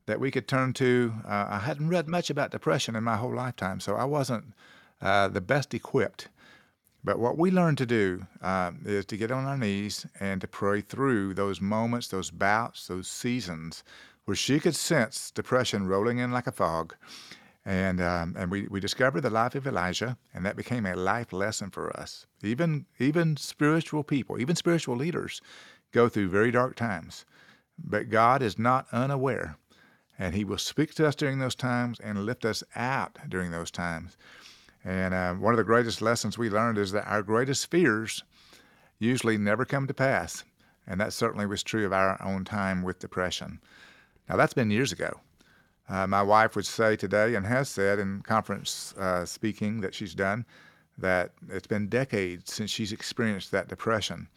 that 0.08 0.20
we 0.20 0.32
could 0.32 0.48
turn 0.48 0.74
to. 0.74 1.14
Uh, 1.26 1.48
I 1.50 1.60
hadn't 1.60 1.90
read 1.90 2.08
much 2.08 2.30
about 2.30 2.52
depression 2.52 2.96
in 2.96 3.04
my 3.04 3.16
whole 3.16 3.34
lifetime, 3.34 3.80
so 3.80 3.96
I 3.96 4.06
wasn't 4.06 4.54
uh, 5.02 5.28
the 5.28 5.42
best 5.42 5.74
equipped 5.74 6.30
but 7.06 7.20
what 7.20 7.38
we 7.38 7.52
learn 7.52 7.76
to 7.76 7.86
do 7.86 8.26
uh, 8.42 8.72
is 8.84 9.06
to 9.06 9.16
get 9.16 9.32
on 9.32 9.46
our 9.46 9.58
knees 9.58 10.08
and 10.20 10.42
to 10.42 10.48
pray 10.48 10.82
through 10.82 11.36
those 11.36 11.62
moments, 11.62 12.08
those 12.08 12.32
bouts, 12.32 12.88
those 12.88 13.08
seasons 13.08 13.84
where 14.26 14.36
she 14.36 14.60
could 14.60 14.76
sense 14.76 15.30
depression 15.30 15.88
rolling 15.88 16.18
in 16.18 16.32
like 16.32 16.48
a 16.48 16.52
fog. 16.52 16.96
And, 17.64 18.02
um, 18.02 18.36
and 18.38 18.50
we, 18.50 18.68
we 18.68 18.80
discovered 18.80 19.22
the 19.22 19.30
life 19.30 19.54
of 19.54 19.68
Elijah, 19.68 20.18
and 20.34 20.44
that 20.46 20.56
became 20.56 20.88
a 20.88 20.96
life 20.96 21.32
lesson 21.32 21.70
for 21.70 21.96
us. 21.96 22.26
Even, 22.44 22.88
even 23.00 23.38
spiritual 23.38 24.04
people, 24.04 24.40
even 24.40 24.56
spiritual 24.56 24.96
leaders, 24.96 25.42
go 25.92 26.10
through 26.10 26.30
very 26.30 26.50
dark 26.50 26.76
times. 26.76 27.26
But 27.78 28.10
God 28.10 28.42
is 28.42 28.58
not 28.58 28.88
unaware, 28.92 29.58
and 30.18 30.34
He 30.34 30.44
will 30.44 30.58
speak 30.58 30.96
to 30.96 31.08
us 31.08 31.16
during 31.16 31.38
those 31.38 31.56
times 31.56 32.00
and 32.00 32.26
lift 32.26 32.46
us 32.46 32.64
out 32.76 33.20
during 33.30 33.52
those 33.52 33.70
times. 33.70 34.18
And 34.86 35.16
uh, 35.16 35.34
one 35.34 35.52
of 35.52 35.58
the 35.58 35.64
greatest 35.64 36.02
lessons 36.02 36.38
we 36.38 36.50
learned 36.50 36.78
is 36.78 36.92
that 36.92 37.08
our 37.08 37.24
greatest 37.24 37.72
fears 37.72 38.24
usually 39.00 39.38
never 39.38 39.66
come 39.66 39.88
to 39.88 39.94
pass. 39.94 40.44
And 40.88 41.02
that 41.02 41.12
certainly 41.12 41.48
was 41.48 41.64
true 41.64 41.86
of 41.86 41.94
our 41.94 42.22
own 42.24 42.46
time 42.46 42.84
with 42.84 43.00
depression. 43.00 43.60
Now, 44.30 44.38
that's 44.38 44.54
been 44.54 44.70
years 44.70 44.92
ago. 44.92 45.20
Uh, 45.90 46.06
my 46.06 46.22
wife 46.22 46.56
would 46.56 46.66
say 46.66 46.96
today, 46.96 47.36
and 47.36 47.46
has 47.46 47.70
said 47.70 48.00
in 48.00 48.22
conference 48.22 48.94
uh, 48.98 49.26
speaking 49.26 49.82
that 49.82 49.94
she's 49.94 50.14
done, 50.14 50.46
that 50.98 51.32
it's 51.50 51.68
been 51.68 51.88
decades 51.88 52.54
since 52.54 52.70
she's 52.70 52.92
experienced 52.92 53.52
that 53.52 53.68
depression. 53.68 54.28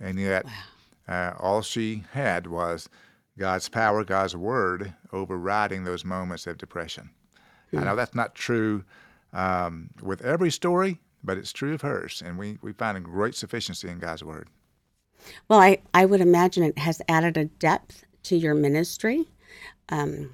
And 0.00 0.18
yet, 0.18 0.46
wow. 0.46 1.32
uh, 1.32 1.34
all 1.38 1.62
she 1.62 2.04
had 2.12 2.46
was 2.46 2.88
God's 3.38 3.68
power, 3.68 4.04
God's 4.04 4.36
word 4.36 4.94
overriding 5.12 5.84
those 5.84 6.04
moments 6.04 6.46
of 6.46 6.58
depression. 6.58 7.10
I 7.76 7.84
know 7.84 7.96
that's 7.96 8.14
not 8.14 8.34
true 8.34 8.84
um, 9.32 9.90
with 10.02 10.22
every 10.24 10.50
story, 10.50 11.00
but 11.22 11.38
it's 11.38 11.52
true 11.52 11.74
of 11.74 11.82
hers. 11.82 12.22
And 12.24 12.38
we, 12.38 12.58
we 12.62 12.72
find 12.72 12.96
a 12.96 13.00
great 13.00 13.34
sufficiency 13.34 13.88
in 13.88 13.98
God's 13.98 14.24
Word. 14.24 14.48
Well, 15.48 15.60
I, 15.60 15.78
I 15.94 16.04
would 16.04 16.20
imagine 16.20 16.62
it 16.62 16.78
has 16.78 17.02
added 17.08 17.36
a 17.36 17.46
depth 17.46 18.04
to 18.24 18.36
your 18.36 18.54
ministry 18.54 19.26
um, 19.88 20.30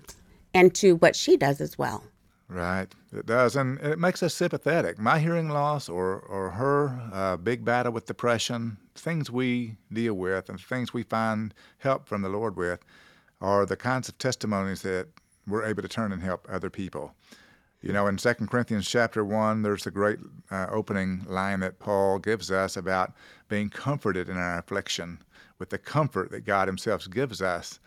and 0.52 0.74
to 0.76 0.96
what 0.96 1.16
she 1.16 1.37
does 1.37 1.61
as 1.61 1.78
well. 1.78 2.04
Right, 2.46 2.87
it 3.12 3.24
does, 3.24 3.57
and 3.57 3.80
it 3.80 3.98
makes 3.98 4.22
us 4.22 4.35
sympathetic. 4.35 4.98
My 4.98 5.18
hearing 5.18 5.48
loss, 5.48 5.88
or 5.88 6.20
or 6.20 6.50
her 6.50 7.00
uh, 7.11 7.37
big 7.38 7.64
battle 7.64 7.90
with 7.90 8.04
depression, 8.04 8.76
things 8.94 9.30
we 9.30 9.76
deal 9.90 10.12
with, 10.14 10.50
and 10.50 10.61
things 10.61 10.92
we 10.92 11.04
find 11.04 11.54
help 11.78 12.07
from 12.07 12.20
the 12.20 12.28
Lord 12.28 12.57
with, 12.57 12.85
are 13.40 13.64
the 13.64 13.76
kinds 13.76 14.11
of 14.11 14.18
testimonies 14.18 14.83
that 14.83 15.09
we're 15.46 15.64
able 15.64 15.80
to 15.83 15.88
turn 15.88 16.12
and 16.12 16.22
help 16.22 16.46
other 16.50 16.68
people. 16.68 17.14
You 17.85 17.92
know, 17.92 18.07
in 18.07 18.16
2 18.16 18.33
Corinthians 18.47 18.88
chapter 18.88 19.27
1, 19.27 19.61
there's 19.61 19.85
the 19.85 19.90
great 19.90 20.18
uh, 20.51 20.68
opening 20.70 21.23
line 21.29 21.61
that 21.61 21.79
Paul 21.79 22.18
gives 22.18 22.51
us 22.51 22.79
about 22.79 23.12
being 23.51 23.68
comforted 23.68 24.31
in 24.31 24.38
our 24.38 24.59
affliction 24.59 25.18
with 25.59 25.68
the 25.68 25.77
comfort 25.77 26.31
that 26.31 26.47
God 26.47 26.66
Himself 26.66 27.07
gives 27.11 27.42
us 27.42 27.81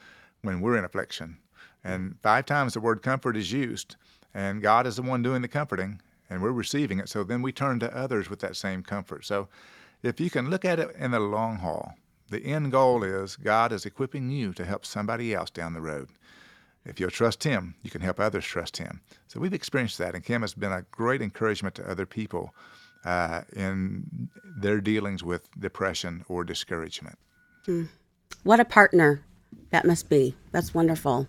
when 0.44 0.62
we're 0.62 0.78
in 0.78 0.86
affliction. 0.86 1.40
And 1.84 2.16
five 2.22 2.46
times 2.46 2.76
the 2.76 2.80
word 2.80 3.02
comfort 3.02 3.36
is 3.36 3.52
used, 3.52 3.96
and 4.36 4.62
God 4.62 4.86
is 4.86 4.98
the 4.98 5.02
one 5.02 5.24
doing 5.24 5.42
the 5.42 5.48
comforting, 5.48 6.00
and 6.30 6.44
we're 6.44 6.52
receiving 6.52 7.00
it. 7.00 7.10
So 7.10 7.24
then 7.24 7.42
we 7.42 7.52
turn 7.52 7.80
to 7.80 7.98
others 7.98 8.30
with 8.30 8.38
that 8.42 8.56
same 8.56 8.84
comfort. 8.84 9.26
So 9.26 9.48
if 10.04 10.20
you 10.20 10.30
can 10.30 10.52
look 10.52 10.64
at 10.64 10.78
it 10.78 10.96
in 10.96 11.10
the 11.10 11.20
long 11.20 11.56
haul, 11.56 11.96
the 12.30 12.46
end 12.46 12.72
goal 12.72 13.04
is 13.04 13.36
God 13.36 13.72
is 13.72 13.84
equipping 13.84 14.30
you 14.30 14.54
to 14.54 14.66
help 14.66 14.86
somebody 14.86 15.34
else 15.34 15.50
down 15.50 15.74
the 15.74 15.82
road. 15.82 16.10
If 16.88 17.00
you'll 17.00 17.12
trust 17.12 17.44
Him, 17.44 17.76
you 17.84 17.92
can 17.92 18.02
help 18.02 18.20
others 18.20 18.46
trust 18.46 18.78
Him. 18.78 19.02
So 19.28 19.40
we've 19.40 19.54
experienced 19.54 19.98
that, 19.98 20.16
and 20.16 20.24
Kim 20.24 20.42
has 20.42 20.54
been 20.54 20.72
a 20.72 20.84
great 20.92 21.22
encouragement 21.22 21.76
to 21.76 21.90
other 21.90 22.06
people 22.06 22.54
uh, 23.06 23.42
in 23.54 24.30
their 24.60 24.82
dealings 24.82 25.24
with 25.24 25.50
depression 25.60 26.24
or 26.28 26.44
discouragement. 26.44 27.18
Mm. 27.68 27.90
What 28.44 28.60
a 28.60 28.66
partner 28.66 29.22
that 29.72 29.86
must 29.86 30.10
be. 30.10 30.36
That's 30.52 30.74
wonderful. 30.74 31.28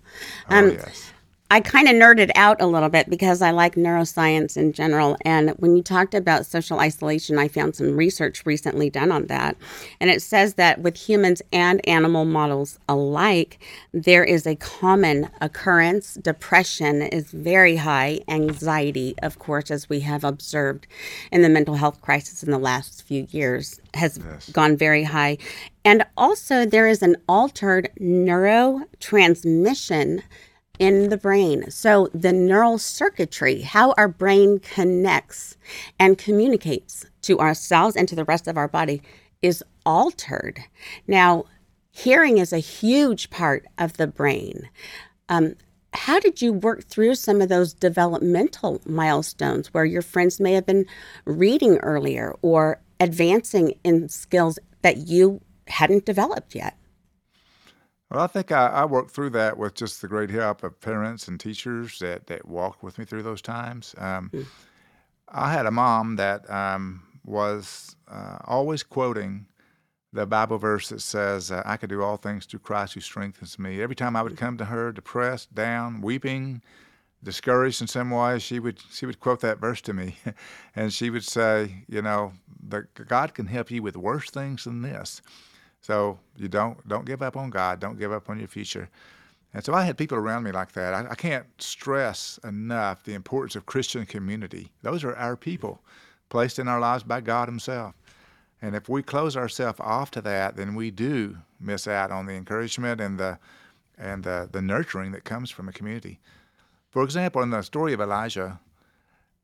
Oh, 0.50 0.56
um, 0.56 0.70
yes. 0.70 1.12
I 1.50 1.60
kind 1.60 1.88
of 1.88 1.94
nerded 1.94 2.30
out 2.34 2.60
a 2.60 2.66
little 2.66 2.90
bit 2.90 3.08
because 3.08 3.40
I 3.40 3.52
like 3.52 3.74
neuroscience 3.74 4.58
in 4.58 4.74
general. 4.74 5.16
And 5.22 5.52
when 5.52 5.76
you 5.76 5.82
talked 5.82 6.14
about 6.14 6.44
social 6.44 6.78
isolation, 6.78 7.38
I 7.38 7.48
found 7.48 7.74
some 7.74 7.96
research 7.96 8.44
recently 8.44 8.90
done 8.90 9.10
on 9.10 9.28
that. 9.28 9.56
And 9.98 10.10
it 10.10 10.20
says 10.20 10.52
that 10.54 10.82
with 10.82 10.96
humans 10.96 11.40
and 11.50 11.80
animal 11.88 12.26
models 12.26 12.78
alike, 12.86 13.60
there 13.92 14.24
is 14.24 14.46
a 14.46 14.56
common 14.56 15.30
occurrence. 15.40 16.12
Depression 16.14 17.00
is 17.00 17.30
very 17.30 17.76
high. 17.76 18.20
Anxiety, 18.28 19.14
of 19.22 19.38
course, 19.38 19.70
as 19.70 19.88
we 19.88 20.00
have 20.00 20.24
observed 20.24 20.86
in 21.32 21.40
the 21.40 21.48
mental 21.48 21.76
health 21.76 22.02
crisis 22.02 22.42
in 22.42 22.50
the 22.50 22.58
last 22.58 23.04
few 23.04 23.26
years, 23.30 23.80
has 23.94 24.18
yes. 24.18 24.50
gone 24.50 24.76
very 24.76 25.04
high. 25.04 25.38
And 25.82 26.04
also, 26.14 26.66
there 26.66 26.88
is 26.88 27.02
an 27.02 27.16
altered 27.26 27.88
neurotransmission 27.98 30.22
in 30.78 31.08
the 31.08 31.16
brain. 31.16 31.70
So, 31.70 32.08
the 32.14 32.32
neural 32.32 32.78
circuitry, 32.78 33.62
how 33.62 33.92
our 33.96 34.08
brain 34.08 34.58
connects 34.58 35.56
and 35.98 36.16
communicates 36.16 37.06
to 37.22 37.40
ourselves 37.40 37.96
and 37.96 38.08
to 38.08 38.16
the 38.16 38.24
rest 38.24 38.46
of 38.46 38.56
our 38.56 38.68
body, 38.68 39.02
is 39.42 39.62
altered. 39.84 40.60
Now, 41.06 41.44
hearing 41.90 42.38
is 42.38 42.52
a 42.52 42.58
huge 42.58 43.30
part 43.30 43.66
of 43.78 43.96
the 43.96 44.06
brain. 44.06 44.68
Um, 45.28 45.56
how 45.92 46.20
did 46.20 46.40
you 46.40 46.52
work 46.52 46.84
through 46.84 47.16
some 47.16 47.40
of 47.40 47.48
those 47.48 47.74
developmental 47.74 48.80
milestones 48.86 49.74
where 49.74 49.84
your 49.84 50.02
friends 50.02 50.38
may 50.38 50.52
have 50.52 50.66
been 50.66 50.86
reading 51.24 51.78
earlier 51.78 52.36
or 52.40 52.80
advancing 53.00 53.74
in 53.82 54.08
skills 54.08 54.58
that 54.82 55.08
you 55.08 55.40
hadn't 55.66 56.04
developed 56.04 56.54
yet? 56.54 56.77
Well, 58.10 58.20
I 58.20 58.26
think 58.26 58.52
I, 58.52 58.68
I, 58.68 58.84
worked 58.86 59.10
through 59.10 59.30
that 59.30 59.58
with 59.58 59.74
just 59.74 60.00
the 60.00 60.08
great 60.08 60.30
help 60.30 60.62
of 60.62 60.80
parents 60.80 61.28
and 61.28 61.38
teachers 61.38 61.98
that, 61.98 62.26
that 62.28 62.48
walked 62.48 62.82
with 62.82 62.98
me 62.98 63.04
through 63.04 63.22
those 63.22 63.42
times. 63.42 63.94
Um, 63.98 64.30
mm. 64.32 64.46
I 65.28 65.52
had 65.52 65.66
a 65.66 65.70
mom 65.70 66.16
that 66.16 66.48
um, 66.50 67.02
was 67.26 67.96
uh, 68.10 68.38
always 68.46 68.82
quoting 68.82 69.46
the 70.12 70.26
Bible 70.26 70.56
verse 70.56 70.88
that 70.88 71.02
says, 71.02 71.50
uh, 71.50 71.62
I 71.66 71.76
can 71.76 71.90
do 71.90 72.02
all 72.02 72.16
things 72.16 72.46
through 72.46 72.60
Christ 72.60 72.94
who 72.94 73.00
strengthens 73.00 73.58
me. 73.58 73.82
Every 73.82 73.94
time 73.94 74.16
I 74.16 74.22
would 74.22 74.32
mm. 74.32 74.38
come 74.38 74.56
to 74.56 74.64
her 74.64 74.90
depressed, 74.90 75.54
down, 75.54 76.00
weeping, 76.00 76.62
discouraged 77.22 77.82
in 77.82 77.88
some 77.88 78.10
way, 78.10 78.38
she 78.38 78.58
would 78.58 78.80
she 78.90 79.04
would 79.04 79.20
quote 79.20 79.40
that 79.40 79.58
verse 79.58 79.80
to 79.82 79.92
me, 79.92 80.16
and 80.76 80.92
she 80.92 81.10
would 81.10 81.24
say, 81.24 81.84
you 81.88 82.00
know, 82.00 82.32
the, 82.66 82.86
God 83.06 83.34
can 83.34 83.46
help 83.46 83.70
you 83.70 83.82
with 83.82 83.96
worse 83.96 84.30
things 84.30 84.64
than 84.64 84.82
this. 84.82 85.20
So 85.80 86.18
you 86.36 86.48
don't 86.48 86.86
don't 86.88 87.06
give 87.06 87.22
up 87.22 87.36
on 87.36 87.50
God. 87.50 87.80
Don't 87.80 87.98
give 87.98 88.12
up 88.12 88.28
on 88.28 88.38
your 88.38 88.48
future. 88.48 88.88
And 89.54 89.64
so 89.64 89.72
I 89.72 89.84
had 89.84 89.96
people 89.96 90.18
around 90.18 90.42
me 90.42 90.52
like 90.52 90.72
that. 90.72 90.92
I, 90.92 91.10
I 91.10 91.14
can't 91.14 91.46
stress 91.58 92.38
enough 92.44 93.04
the 93.04 93.14
importance 93.14 93.56
of 93.56 93.64
Christian 93.66 94.04
community. 94.04 94.70
Those 94.82 95.04
are 95.04 95.16
our 95.16 95.36
people, 95.36 95.80
placed 96.28 96.58
in 96.58 96.68
our 96.68 96.80
lives 96.80 97.02
by 97.02 97.22
God 97.22 97.48
Himself. 97.48 97.94
And 98.60 98.74
if 98.74 98.88
we 98.88 99.02
close 99.02 99.36
ourselves 99.36 99.80
off 99.80 100.10
to 100.12 100.20
that, 100.22 100.56
then 100.56 100.74
we 100.74 100.90
do 100.90 101.38
miss 101.60 101.88
out 101.88 102.10
on 102.10 102.26
the 102.26 102.34
encouragement 102.34 103.00
and 103.00 103.18
the 103.18 103.38
and 103.96 104.22
the, 104.22 104.48
the 104.52 104.62
nurturing 104.62 105.10
that 105.12 105.24
comes 105.24 105.50
from 105.50 105.68
a 105.68 105.72
community. 105.72 106.20
For 106.90 107.02
example, 107.02 107.42
in 107.42 107.50
the 107.50 107.62
story 107.62 107.92
of 107.92 108.00
Elijah, 108.00 108.60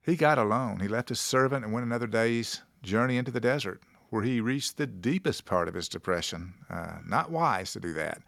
he 0.01 0.15
got 0.15 0.39
alone. 0.39 0.79
He 0.79 0.87
left 0.87 1.09
his 1.09 1.19
servant 1.19 1.65
and 1.65 1.73
went 1.73 1.87
another 1.87 2.07
day's 2.07 2.63
journey 2.83 3.17
into 3.17 3.33
the 3.33 3.41
desert 3.41 3.83
where 4.11 4.23
he 4.23 4.41
reached 4.41 4.77
the 4.77 4.87
deepest 4.87 5.45
part 5.45 5.69
of 5.69 5.75
his 5.75 5.89
depression. 5.89 6.55
Uh, 6.71 6.99
not 7.07 7.31
wise 7.31 7.73
to 7.73 7.81
do 7.81 7.93
that. 7.95 8.23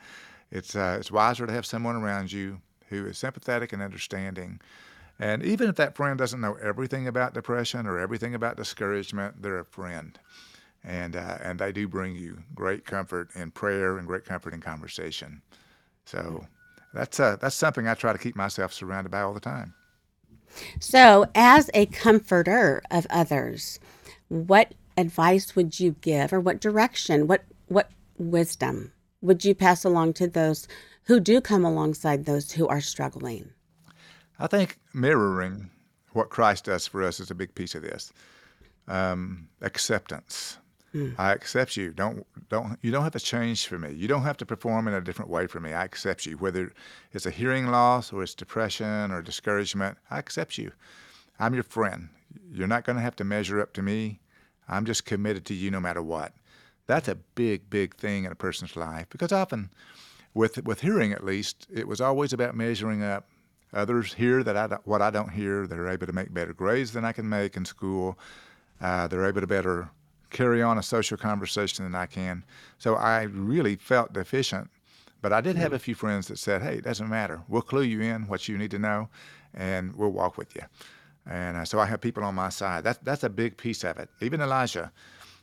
It's, 0.51 0.75
uh, 0.75 0.97
it's 0.99 1.11
wiser 1.11 1.47
to 1.47 1.53
have 1.53 1.67
someone 1.67 1.97
around 1.97 2.33
you 2.33 2.61
who 2.89 3.07
is 3.07 3.19
sympathetic 3.19 3.73
and 3.73 3.83
understanding. 3.83 4.61
And 5.19 5.43
even 5.43 5.69
if 5.69 5.77
that 5.77 5.97
friend 5.97 6.19
doesn't 6.19 6.41
know 6.41 6.55
everything 6.55 7.09
about 7.09 7.35
depression 7.35 7.87
or 7.87 7.99
everything 7.99 8.35
about 8.35 8.57
discouragement, 8.57 9.43
they're 9.43 9.59
a 9.59 9.65
friend. 9.65 10.19
And, 10.85 11.17
uh, 11.17 11.39
and 11.43 11.59
they 11.59 11.73
do 11.73 11.89
bring 11.89 12.15
you 12.15 12.43
great 12.55 12.85
comfort 12.85 13.31
in 13.35 13.51
prayer 13.51 13.99
and 13.99 14.07
great 14.07 14.25
comfort 14.25 14.55
in 14.55 14.61
conversation. 14.61 15.43
So 16.05 16.47
that's, 16.95 17.19
uh, 17.19 17.37
that's 17.41 17.57
something 17.57 17.89
I 17.89 17.95
try 17.95 18.13
to 18.13 18.19
keep 18.19 18.37
myself 18.37 18.73
surrounded 18.73 19.11
by 19.11 19.23
all 19.23 19.35
the 19.35 19.41
time. 19.41 19.75
So, 20.81 21.27
as 21.35 21.71
a 21.75 21.87
comforter 21.87 22.83
of 22.91 23.07
others, 23.11 23.81
what 24.29 24.75
advice 24.97 25.55
would 25.55 25.79
you 25.79 25.97
give 26.01 26.33
or 26.33 26.41
what 26.41 26.61
direction 26.61 27.27
what 27.27 27.45
what 27.69 27.91
wisdom 28.19 28.93
would 29.21 29.45
you 29.45 29.55
pass 29.55 29.85
along 29.85 30.13
to 30.15 30.27
those 30.27 30.69
who 31.05 31.21
do 31.21 31.41
come 31.41 31.65
alongside 31.65 32.25
those 32.25 32.53
who 32.53 32.67
are 32.69 32.81
struggling? 32.81 33.51
I 34.39 34.47
think 34.47 34.79
mirroring 34.93 35.71
what 36.13 36.31
christ 36.31 36.65
does 36.65 36.87
for 36.87 37.03
us 37.03 37.21
is 37.21 37.31
a 37.31 37.35
big 37.35 37.55
piece 37.55 37.75
of 37.75 37.83
this. 37.83 38.13
Um, 38.89 39.49
acceptance. 39.63 40.59
Mm. 40.95 41.15
i 41.19 41.33
accept 41.33 41.77
you. 41.77 41.93
Don't 41.93 42.25
don't 42.49 42.79
you 42.83 42.91
don't 42.91 43.03
have 43.03 43.13
to 43.13 43.21
change 43.21 43.67
for 43.67 43.79
me. 43.79 43.93
You 43.93 44.09
don't 44.09 44.23
have 44.23 44.37
to 44.39 44.47
perform 44.47 44.89
in 44.89 44.95
a 44.95 45.01
different 45.01 45.31
way 45.31 45.47
for 45.47 45.61
me. 45.61 45.73
I 45.73 45.85
accept 45.85 46.25
you. 46.25 46.37
Whether 46.39 46.73
it's 47.13 47.27
a 47.27 47.31
hearing 47.31 47.67
loss 47.67 48.13
or 48.13 48.23
it's 48.23 48.35
depression 48.35 49.11
or 49.11 49.21
discouragement 49.23 49.99
i 50.11 50.19
accept 50.19 50.57
you. 50.57 50.73
I'm 51.39 51.55
your 51.55 51.65
friend. 51.65 52.09
You're 52.51 52.69
not 52.69 52.85
going 52.85 52.97
to 52.97 53.03
have 53.03 53.17
to 53.17 53.25
measure 53.25 53.61
up 53.61 53.73
to 53.75 53.83
me 53.83 54.21
I'm 54.69 54.85
just 54.85 55.05
committed 55.05 55.45
to 55.47 55.55
you 55.55 55.71
no 55.71 55.81
matter 55.81 56.03
what. 56.03 56.33
That's 56.87 57.09
a 57.09 57.15
big, 57.15 57.69
big 57.69 57.97
thing 57.97 58.25
in 58.25 58.33
a 58.33 58.37
person's 58.37 58.77
life 58.77 59.07
because 59.11 59.33
often, 59.33 59.71
with 60.35 60.63
with 60.65 60.81
hearing 60.81 61.13
at 61.13 61.25
least, 61.25 61.67
it 61.73 61.89
was 61.89 62.01
always 62.01 62.33
about 62.33 62.55
measuring 62.55 63.03
up. 63.03 63.29
Others 63.73 64.15
hear 64.15 64.43
that 64.45 64.57
I 64.57 64.67
what 64.85 65.03
I 65.03 65.11
don't 65.11 65.31
hear. 65.31 65.67
They're 65.67 65.89
able 65.89 66.07
to 66.07 66.13
make 66.13 66.33
better 66.33 66.53
grades 66.53 66.93
than 66.93 67.05
I 67.05 67.13
can 67.13 67.29
make 67.29 67.57
in 67.57 67.65
school. 67.65 68.19
Uh, 68.81 69.09
they're 69.09 69.27
able 69.27 69.41
to 69.41 69.47
better 69.47 69.91
carry 70.31 70.63
on 70.63 70.79
a 70.79 70.83
social 70.83 71.17
conversation 71.17 71.85
than 71.85 71.95
I 71.95 72.07
can. 72.07 72.45
So 72.79 72.95
I 72.95 73.23
really 73.23 73.77
felt 73.77 74.13
deficient. 74.13 74.71
But 75.23 75.33
I 75.33 75.41
did 75.41 75.57
have 75.57 75.73
a 75.73 75.79
few 75.79 75.95
friends 75.95 76.29
that 76.29 76.39
said, 76.39 76.63
"Hey, 76.63 76.77
it 76.77 76.85
doesn't 76.85 77.09
matter. 77.09 77.43
We'll 77.49 77.63
clue 77.63 77.83
you 77.83 78.01
in 78.01 78.29
what 78.29 78.49
you 78.49 78.57
need 78.59 78.71
to 78.73 78.79
know, 78.79 79.09
and 79.55 79.95
we'll 79.97 80.13
walk 80.13 80.37
with 80.37 80.55
you." 80.55 80.63
And 81.29 81.57
uh, 81.57 81.65
so 81.65 81.81
I 81.81 81.87
have 81.87 82.01
people 82.01 82.23
on 82.25 82.35
my 82.35 82.49
side. 82.49 82.85
That's 82.85 82.99
that's 83.03 83.25
a 83.25 83.29
big 83.29 83.57
piece 83.57 83.85
of 83.85 83.99
it. 83.99 84.09
Even 84.21 84.41
Elijah 84.41 84.93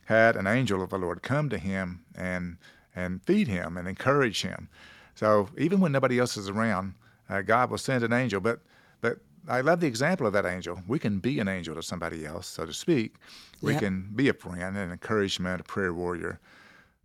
had 0.06 0.36
an 0.36 0.48
angel 0.48 0.82
of 0.82 0.90
the 0.90 0.98
Lord 0.98 1.22
come 1.22 1.50
to 1.50 1.58
him 1.58 2.04
and 2.16 2.58
and 2.96 3.22
feed 3.24 3.48
him 3.48 3.78
and 3.78 3.88
encourage 3.88 4.42
him. 4.42 4.70
So 5.16 5.50
even 5.58 5.80
when 5.80 5.92
nobody 5.92 6.20
else 6.20 6.38
is 6.38 6.50
around, 6.50 6.94
uh, 7.30 7.42
God 7.42 7.70
will 7.70 7.78
send 7.78 8.04
an 8.04 8.14
angel. 8.14 8.40
But 8.40 8.60
but 9.02 9.20
I 9.48 9.62
love 9.62 9.82
the 9.82 9.88
example 9.88 10.26
of 10.26 10.34
that 10.34 10.46
angel. 10.46 10.80
We 10.88 11.00
can 11.00 11.20
be 11.20 11.40
an 11.40 11.48
angel 11.48 11.76
to 11.76 11.84
somebody 11.84 12.26
else, 12.26 12.48
so 12.48 12.66
to 12.66 12.74
speak. 12.74 13.16
We 13.62 13.74
yep. 13.74 13.82
can 13.82 14.10
be 14.16 14.30
a 14.30 14.34
friend, 14.34 14.78
an 14.78 14.92
encouragement, 14.92 15.62
a 15.62 15.64
prayer 15.64 15.94
warrior. 15.94 16.40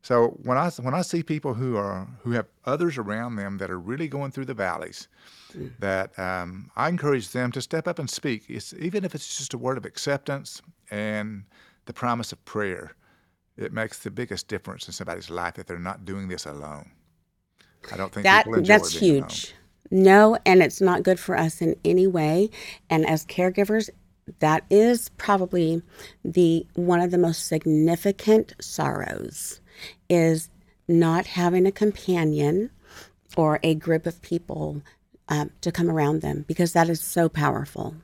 So 0.02 0.38
when 0.42 0.56
I 0.56 0.70
when 0.70 0.94
I 0.94 1.02
see 1.02 1.22
people 1.22 1.54
who 1.54 1.76
are 1.76 2.06
who 2.22 2.32
have 2.32 2.46
others 2.64 2.96
around 2.98 3.36
them 3.36 3.58
that 3.58 3.70
are 3.70 3.78
really 3.78 4.08
going 4.08 4.30
through 4.30 4.46
the 4.46 4.54
valleys, 4.54 5.08
that 5.78 6.18
um, 6.18 6.70
I 6.76 6.88
encourage 6.88 7.30
them 7.30 7.52
to 7.52 7.62
step 7.62 7.88
up 7.88 7.98
and 7.98 8.08
speak, 8.08 8.44
it's, 8.48 8.74
even 8.74 9.04
if 9.04 9.14
it's 9.14 9.38
just 9.38 9.54
a 9.54 9.58
word 9.58 9.78
of 9.78 9.84
acceptance 9.84 10.60
and 10.90 11.44
the 11.86 11.92
promise 11.92 12.32
of 12.32 12.44
prayer. 12.44 12.92
It 13.56 13.72
makes 13.72 13.98
the 13.98 14.10
biggest 14.10 14.46
difference 14.46 14.86
in 14.86 14.92
somebody's 14.92 15.30
life 15.30 15.54
that 15.54 15.66
they're 15.66 15.80
not 15.80 16.04
doing 16.04 16.28
this 16.28 16.46
alone. 16.46 16.92
I 17.92 17.96
don't 17.96 18.12
think 18.12 18.24
that 18.24 18.46
that's 18.64 18.92
huge. 18.92 19.54
Alone. 19.90 20.04
No, 20.04 20.38
and 20.46 20.62
it's 20.62 20.80
not 20.80 21.02
good 21.02 21.18
for 21.18 21.36
us 21.36 21.60
in 21.60 21.74
any 21.84 22.06
way. 22.06 22.50
And 22.88 23.06
as 23.06 23.24
caregivers, 23.26 23.88
that 24.40 24.64
is 24.70 25.08
probably 25.16 25.82
the 26.24 26.66
one 26.74 27.00
of 27.00 27.10
the 27.10 27.18
most 27.18 27.46
significant 27.46 28.54
sorrows 28.60 29.60
is 30.08 30.50
not 30.86 31.26
having 31.26 31.66
a 31.66 31.72
companion 31.72 32.70
or 33.36 33.58
a 33.62 33.74
group 33.74 34.06
of 34.06 34.20
people 34.22 34.82
um, 35.28 35.50
to 35.60 35.72
come 35.72 35.90
around 35.90 36.22
them 36.22 36.44
because 36.48 36.72
that 36.72 36.88
is 36.88 37.00
so 37.00 37.28
powerful. 37.28 37.94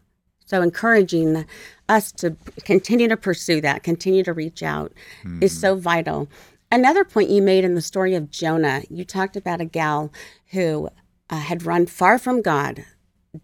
So, 0.46 0.60
encouraging 0.60 1.46
us 1.88 2.12
to 2.12 2.36
continue 2.64 3.08
to 3.08 3.16
pursue 3.16 3.60
that, 3.62 3.82
continue 3.82 4.22
to 4.24 4.32
reach 4.32 4.62
out 4.62 4.92
mm-hmm. 5.22 5.42
is 5.42 5.58
so 5.58 5.74
vital. 5.74 6.28
Another 6.70 7.04
point 7.04 7.30
you 7.30 7.40
made 7.40 7.64
in 7.64 7.74
the 7.74 7.80
story 7.80 8.14
of 8.14 8.30
Jonah, 8.30 8.82
you 8.90 9.04
talked 9.04 9.36
about 9.36 9.60
a 9.60 9.64
gal 9.64 10.12
who 10.48 10.90
uh, 11.30 11.36
had 11.36 11.64
run 11.64 11.86
far 11.86 12.18
from 12.18 12.42
God, 12.42 12.84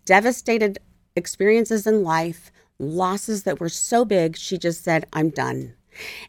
devastated 0.04 0.78
experiences 1.16 1.86
in 1.86 2.02
life, 2.02 2.50
losses 2.78 3.44
that 3.44 3.60
were 3.60 3.68
so 3.68 4.04
big, 4.04 4.36
she 4.36 4.58
just 4.58 4.82
said, 4.82 5.06
I'm 5.12 5.30
done. 5.30 5.74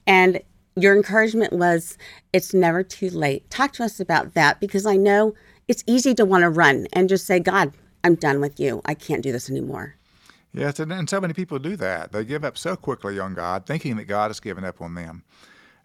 And 0.05 0.41
your 0.75 0.95
encouragement 0.95 1.53
was, 1.53 1.97
it's 2.33 2.53
never 2.53 2.83
too 2.83 3.09
late. 3.09 3.49
Talk 3.49 3.73
to 3.73 3.83
us 3.83 3.99
about 3.99 4.33
that 4.35 4.59
because 4.59 4.85
I 4.85 4.95
know 4.95 5.33
it's 5.71 5.85
easy 5.87 6.13
to 6.13 6.25
want 6.25 6.41
to 6.41 6.49
run 6.49 6.85
and 6.91 7.07
just 7.07 7.25
say, 7.25 7.39
God, 7.39 7.71
I'm 8.03 8.15
done 8.15 8.41
with 8.41 8.59
you. 8.59 8.81
I 8.83 8.93
can't 8.93 9.23
do 9.23 9.31
this 9.31 9.49
anymore. 9.49 9.95
Yes, 10.53 10.81
and, 10.81 10.91
and 10.91 11.09
so 11.09 11.21
many 11.21 11.33
people 11.33 11.59
do 11.59 11.77
that. 11.77 12.11
They 12.11 12.25
give 12.25 12.43
up 12.43 12.57
so 12.57 12.75
quickly 12.75 13.17
on 13.19 13.35
God, 13.35 13.65
thinking 13.65 13.95
that 13.95 14.03
God 14.03 14.31
has 14.31 14.41
given 14.41 14.65
up 14.65 14.81
on 14.81 14.95
them. 14.95 15.23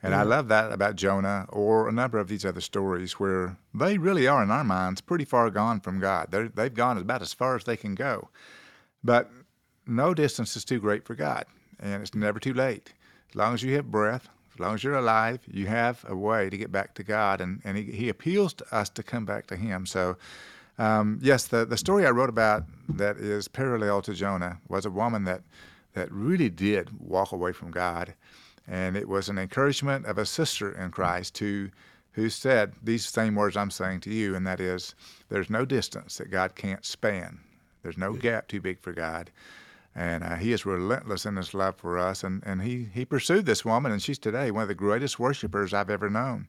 And 0.03 0.13
mm. 0.13 0.17
I 0.17 0.23
love 0.25 0.49
that 0.49 0.73
about 0.73 0.97
Jonah 0.97 1.47
or 1.51 1.89
a 1.89 1.93
number 1.93 2.19
of 2.19 2.27
these 2.27 2.45
other 2.45 2.61
stories 2.61 3.13
where 3.21 3.59
they 3.73 3.97
really 3.97 4.27
are, 4.27 4.43
in 4.43 4.51
our 4.51 4.65
minds, 4.65 5.01
pretty 5.01 5.25
far 5.25 5.49
gone 5.51 5.79
from 5.79 6.01
God. 6.01 6.33
They're, 6.33 6.49
they've 6.49 6.75
gone 6.75 6.99
about 6.99 7.23
as 7.23 7.33
far 7.33 7.55
as 7.55 7.63
they 7.63 7.77
can 7.77 7.95
go. 7.95 8.29
But 9.05 9.31
no 9.87 10.15
distance 10.15 10.57
is 10.57 10.65
too 10.65 10.81
great 10.81 11.05
for 11.05 11.15
God, 11.15 11.45
and 11.79 12.03
it's 12.03 12.13
never 12.13 12.41
too 12.41 12.55
late. 12.55 12.93
As 13.29 13.37
long 13.37 13.55
as 13.55 13.63
you 13.63 13.77
have 13.77 13.93
breath, 13.93 14.29
as 14.57 14.61
long 14.61 14.75
as 14.75 14.83
you're 14.83 14.95
alive, 14.95 15.41
you 15.47 15.67
have 15.67 16.03
a 16.09 16.17
way 16.17 16.49
to 16.49 16.57
get 16.57 16.73
back 16.73 16.95
to 16.95 17.03
God, 17.03 17.43
and, 17.43 17.61
and 17.63 17.77
he, 17.77 17.85
he 17.85 18.09
appeals 18.09 18.55
to 18.55 18.75
us 18.75 18.89
to 18.91 19.03
come 19.03 19.27
back 19.27 19.47
to 19.49 19.57
Him. 19.57 19.85
So, 19.85 20.17
um, 20.79 21.19
yes, 21.23 21.47
the, 21.47 21.67
the 21.67 21.77
story 21.77 22.07
I 22.07 22.11
wrote 22.11 22.31
about 22.31 22.65
that 22.89 23.19
is 23.19 23.49
parallel 23.49 24.01
to 24.03 24.15
Jonah 24.15 24.59
was 24.67 24.87
a 24.87 24.91
woman 24.91 25.25
that, 25.25 25.43
that 25.93 26.11
really 26.11 26.49
did 26.49 26.89
walk 26.99 27.33
away 27.33 27.53
from 27.53 27.71
God. 27.71 28.15
And 28.67 28.97
it 28.97 29.09
was 29.09 29.29
an 29.29 29.39
encouragement 29.39 30.07
of 30.07 30.17
a 30.17 30.25
sister 30.25 30.73
in 30.73 30.91
Christ 30.91 31.37
who, 31.37 31.69
who 32.13 32.31
said 32.31 32.73
these 32.83 33.07
same 33.07 33.35
words 33.35 33.59
I'm 33.59 33.71
saying 33.71 34.01
to 34.01 34.11
you, 34.11 34.35
and 34.35 34.47
that 34.47 34.59
is, 34.59 34.95
there's 35.29 35.51
no 35.51 35.67
distance 35.67 36.17
that 36.17 36.31
God 36.31 36.55
can't 36.55 36.85
span. 36.85 37.41
There's 37.83 37.99
no 37.99 38.15
gap 38.15 38.49
too 38.49 38.63
big 38.63 38.81
for 38.81 38.93
God 38.93 39.31
and 39.97 40.23
uh, 40.23 40.37
he 40.37 40.53
is 40.53 40.67
relentless 40.67 41.25
in 41.25 41.37
his 41.37 41.55
love 41.55 41.77
for 41.77 41.99
us. 41.99 42.23
And, 42.23 42.43
and 42.45 42.61
he, 42.61 42.87
he 42.93 43.07
pursued 43.07 43.47
this 43.47 43.65
woman, 43.65 43.91
and 43.91 44.03
she's 44.03 44.19
today 44.19 44.51
one 44.51 44.63
of 44.63 44.69
the 44.69 44.75
greatest 44.75 45.19
worshipers 45.19 45.73
I've 45.73 45.91
ever 45.91 46.11
known. 46.11 46.49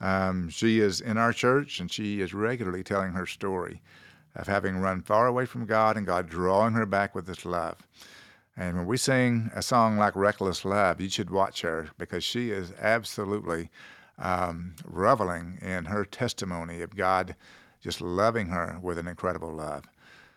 Um, 0.00 0.48
she 0.48 0.80
is 0.80 1.00
in 1.00 1.16
our 1.16 1.32
church, 1.32 1.78
and 1.78 1.90
she 1.90 2.20
is 2.20 2.34
regularly 2.34 2.82
telling 2.82 3.12
her 3.12 3.26
story 3.26 3.80
of 4.34 4.48
having 4.48 4.78
run 4.78 5.02
far 5.02 5.28
away 5.28 5.46
from 5.46 5.66
God 5.66 5.96
and 5.96 6.04
God 6.06 6.28
drawing 6.28 6.74
her 6.74 6.86
back 6.86 7.14
with 7.14 7.28
his 7.28 7.44
love. 7.44 7.76
And 8.56 8.76
when 8.76 8.86
we 8.86 8.96
sing 8.96 9.50
a 9.54 9.62
song 9.62 9.96
like 9.96 10.16
Reckless 10.16 10.64
Love, 10.64 11.00
you 11.00 11.08
should 11.08 11.30
watch 11.30 11.62
her 11.62 11.90
because 11.96 12.24
she 12.24 12.50
is 12.50 12.72
absolutely 12.80 13.70
um, 14.18 14.74
reveling 14.84 15.58
in 15.62 15.84
her 15.86 16.04
testimony 16.04 16.82
of 16.82 16.96
God 16.96 17.36
just 17.80 18.00
loving 18.00 18.48
her 18.48 18.78
with 18.82 18.98
an 18.98 19.08
incredible 19.08 19.52
love. 19.52 19.84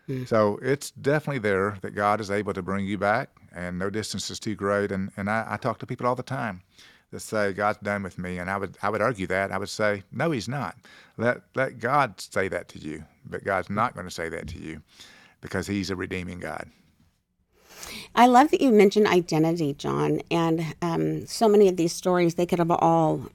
Mm. 0.08 0.28
So 0.28 0.58
it's 0.62 0.90
definitely 0.90 1.40
there 1.40 1.78
that 1.80 1.94
God 1.94 2.20
is 2.20 2.30
able 2.30 2.52
to 2.52 2.62
bring 2.62 2.86
you 2.86 2.98
back, 2.98 3.30
and 3.54 3.78
no 3.78 3.90
distance 3.90 4.30
is 4.30 4.38
too 4.38 4.54
great. 4.54 4.92
And, 4.92 5.10
and 5.16 5.30
I, 5.30 5.46
I 5.48 5.56
talk 5.56 5.78
to 5.78 5.86
people 5.86 6.06
all 6.06 6.14
the 6.14 6.22
time 6.22 6.62
that 7.10 7.20
say 7.20 7.52
God's 7.52 7.78
done 7.78 8.02
with 8.02 8.18
me, 8.18 8.38
and 8.38 8.50
I 8.50 8.56
would 8.56 8.76
I 8.82 8.90
would 8.90 9.00
argue 9.00 9.26
that 9.28 9.52
I 9.52 9.58
would 9.58 9.68
say 9.68 10.02
no, 10.12 10.30
He's 10.30 10.48
not. 10.48 10.76
Let 11.16 11.42
let 11.54 11.78
God 11.78 12.20
say 12.20 12.48
that 12.48 12.68
to 12.70 12.78
you, 12.78 13.04
but 13.24 13.44
God's 13.44 13.70
not 13.70 13.94
going 13.94 14.06
to 14.06 14.12
say 14.12 14.28
that 14.28 14.48
to 14.48 14.58
you 14.58 14.82
because 15.40 15.66
He's 15.66 15.90
a 15.90 15.96
redeeming 15.96 16.40
God. 16.40 16.68
I 18.14 18.26
love 18.26 18.50
that 18.50 18.60
you 18.60 18.70
mentioned 18.70 19.06
identity, 19.06 19.74
John, 19.74 20.20
and 20.30 20.74
um, 20.82 21.26
so 21.26 21.48
many 21.48 21.68
of 21.68 21.76
these 21.76 21.92
stories 21.92 22.34
they 22.34 22.46
could 22.46 22.58
have 22.58 22.70
all 22.70 23.30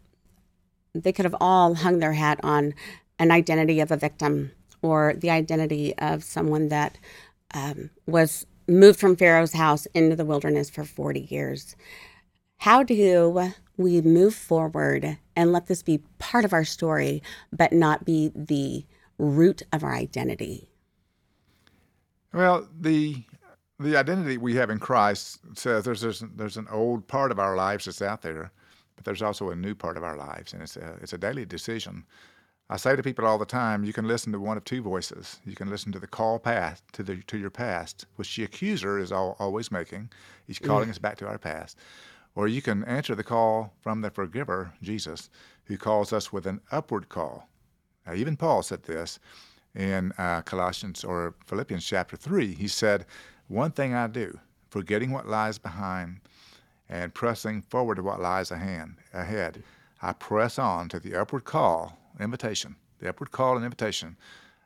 they 0.94 1.14
could 1.14 1.26
have 1.26 1.36
all 1.40 1.76
hung 1.76 2.00
their 2.00 2.14
hat 2.14 2.40
on 2.44 2.74
an 3.18 3.32
identity 3.32 3.80
of 3.80 3.92
a 3.92 3.98
victim 3.98 4.52
or 4.82 5.14
the 5.16 5.30
identity 5.30 5.98
of 5.98 6.24
someone 6.24 6.70
that 6.70 6.98
um, 7.54 7.90
was 8.06 8.46
moved 8.68 9.00
from 9.00 9.16
Pharaoh's 9.16 9.54
house 9.54 9.86
into 9.88 10.16
the 10.16 10.26
wilderness 10.26 10.70
for 10.70 10.84
40 10.84 11.22
years. 11.30 11.76
How 12.58 12.84
do 12.84 13.52
we 13.78 14.02
move 14.02 14.36
forward 14.36 15.18
and 15.36 15.52
let 15.52 15.68
this 15.68 15.82
be 15.82 16.00
part 16.20 16.46
of 16.46 16.54
our 16.54 16.66
story, 16.66 17.24
but 17.52 17.72
not 17.72 18.06
be 18.06 18.32
the 18.36 18.86
root 19.18 19.64
of 19.74 19.84
our 19.84 19.96
identity? 19.96 20.70
Well, 22.34 22.68
the 22.80 23.24
the 23.80 23.96
identity 23.96 24.38
we 24.38 24.56
have 24.56 24.70
in 24.70 24.78
Christ 24.78 25.40
says 25.56 25.86
there's 25.86 26.02
there's, 26.02 26.20
there's 26.36 26.58
an 26.58 26.68
old 26.70 27.08
part 27.08 27.32
of 27.32 27.40
our 27.40 27.56
lives 27.56 27.86
that's 27.86 28.02
out 28.02 28.22
there, 28.22 28.52
but 28.96 29.06
there's 29.06 29.22
also 29.22 29.50
a 29.50 29.56
new 29.56 29.74
part 29.74 29.98
of 29.98 30.04
our 30.04 30.18
lives, 30.18 30.54
and 30.54 30.62
it's 30.62 30.76
a 30.76 30.98
it's 31.02 31.14
a 31.14 31.18
daily 31.18 31.46
decision 31.46 32.06
I 32.72 32.78
say 32.78 32.96
to 32.96 33.02
people 33.02 33.26
all 33.26 33.40
the 33.40 33.46
time, 33.46 33.84
you 33.84 33.94
can 33.94 34.08
listen 34.08 34.32
to 34.32 34.40
one 34.40 34.56
of 34.56 34.64
two 34.64 34.84
voices. 34.84 35.40
You 35.44 35.56
can 35.56 35.72
listen 35.72 35.92
to 35.92 36.00
the 36.00 36.06
call 36.06 36.38
past 36.38 36.84
to 36.94 37.02
the 37.02 37.18
to 37.24 37.38
your 37.38 37.50
past, 37.50 38.06
which 38.16 38.36
the 38.36 38.44
accuser 38.44 39.00
is 39.00 39.12
all, 39.12 39.36
always 39.40 39.72
making. 39.72 40.12
He's 40.46 40.60
calling 40.60 40.88
yeah. 40.88 40.92
us 40.92 41.00
back 41.00 41.18
to 41.18 41.28
our 41.28 41.40
past. 41.40 41.78
Or 42.36 42.48
you 42.48 42.62
can 42.62 42.84
answer 42.84 43.16
the 43.16 43.24
call 43.24 43.74
from 43.82 44.02
the 44.02 44.12
forgiver, 44.12 44.72
Jesus, 44.84 45.32
who 45.66 45.78
calls 45.78 46.14
us 46.14 46.32
with 46.32 46.46
an 46.46 46.62
upward 46.72 47.10
call. 47.10 47.50
Now, 48.06 48.14
even 48.14 48.38
Paul 48.38 48.62
said 48.62 48.84
this 48.84 49.18
in 49.74 50.14
uh, 50.20 50.42
Colossians 50.44 51.04
or 51.04 51.34
Philippians 51.48 51.86
chapter 51.86 52.16
3. 52.16 52.54
He 52.54 52.68
said, 52.68 53.08
One 53.48 53.72
thing 53.72 53.96
I 53.96 54.06
do, 54.06 54.40
forgetting 54.70 55.12
what 55.12 55.28
lies 55.28 55.58
behind 55.58 56.20
and 56.88 57.16
pressing 57.16 57.64
forward 57.64 57.96
to 57.96 58.04
what 58.04 58.22
lies 58.22 58.52
ahead, 58.52 59.64
I 60.04 60.14
press 60.14 60.60
on 60.60 60.88
to 60.90 61.00
the 61.00 61.16
upward 61.16 61.46
call 61.46 61.99
invitation, 62.20 62.76
the 63.00 63.10
upward 63.10 63.32
call 63.32 63.56
and 63.56 63.64
invitation 63.64 64.18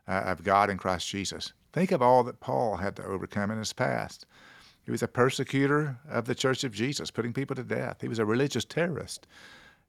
uh, 0.07 0.21
of 0.25 0.43
God 0.43 0.69
in 0.69 0.77
Christ 0.77 1.07
Jesus. 1.07 1.53
Think 1.71 1.91
of 1.91 2.01
all 2.01 2.23
that 2.23 2.39
Paul 2.39 2.77
had 2.77 2.95
to 2.97 3.05
overcome 3.05 3.51
in 3.51 3.57
his 3.57 3.73
past. 3.73 4.25
He 4.85 4.91
was 4.91 5.01
a 5.01 5.07
persecutor 5.07 5.97
of 6.09 6.25
the 6.25 6.35
church 6.35 6.63
of 6.63 6.73
Jesus, 6.73 7.09
putting 7.09 7.33
people 7.33 7.55
to 7.55 7.63
death. 7.63 8.01
He 8.01 8.07
was 8.07 8.19
a 8.19 8.25
religious 8.25 8.65
terrorist. 8.65 9.27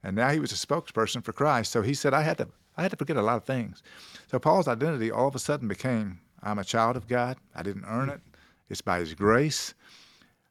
And 0.02 0.14
now 0.14 0.30
he 0.30 0.40
was 0.40 0.52
a 0.52 0.66
spokesperson 0.66 1.24
for 1.24 1.32
Christ. 1.32 1.72
So 1.72 1.82
he 1.82 1.94
said, 1.94 2.14
I 2.14 2.22
had 2.22 2.38
to, 2.38 2.48
I 2.76 2.82
had 2.82 2.90
to 2.92 2.96
forget 2.96 3.16
a 3.16 3.22
lot 3.22 3.36
of 3.36 3.44
things. 3.44 3.82
So 4.30 4.38
Paul's 4.38 4.68
identity 4.68 5.10
all 5.10 5.28
of 5.28 5.34
a 5.34 5.38
sudden 5.38 5.66
became, 5.66 6.20
I'm 6.42 6.58
a 6.58 6.64
child 6.64 6.96
of 6.96 7.08
God. 7.08 7.38
I 7.54 7.62
didn't 7.62 7.86
earn 7.86 8.08
it. 8.08 8.20
It's 8.68 8.82
by 8.82 8.98
his 8.98 9.14
grace. 9.14 9.74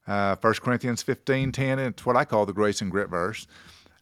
Uh, 0.08 0.36
1 0.41 0.54
Corinthians 0.56 1.02
15, 1.02 1.52
10, 1.52 1.80
it's 1.80 2.06
what 2.06 2.17
I 2.17 2.26
call 2.26 2.45
the 2.45 2.54
grace 2.54 2.82
and 2.82 2.91
grit 2.91 3.10
verse. 3.10 3.47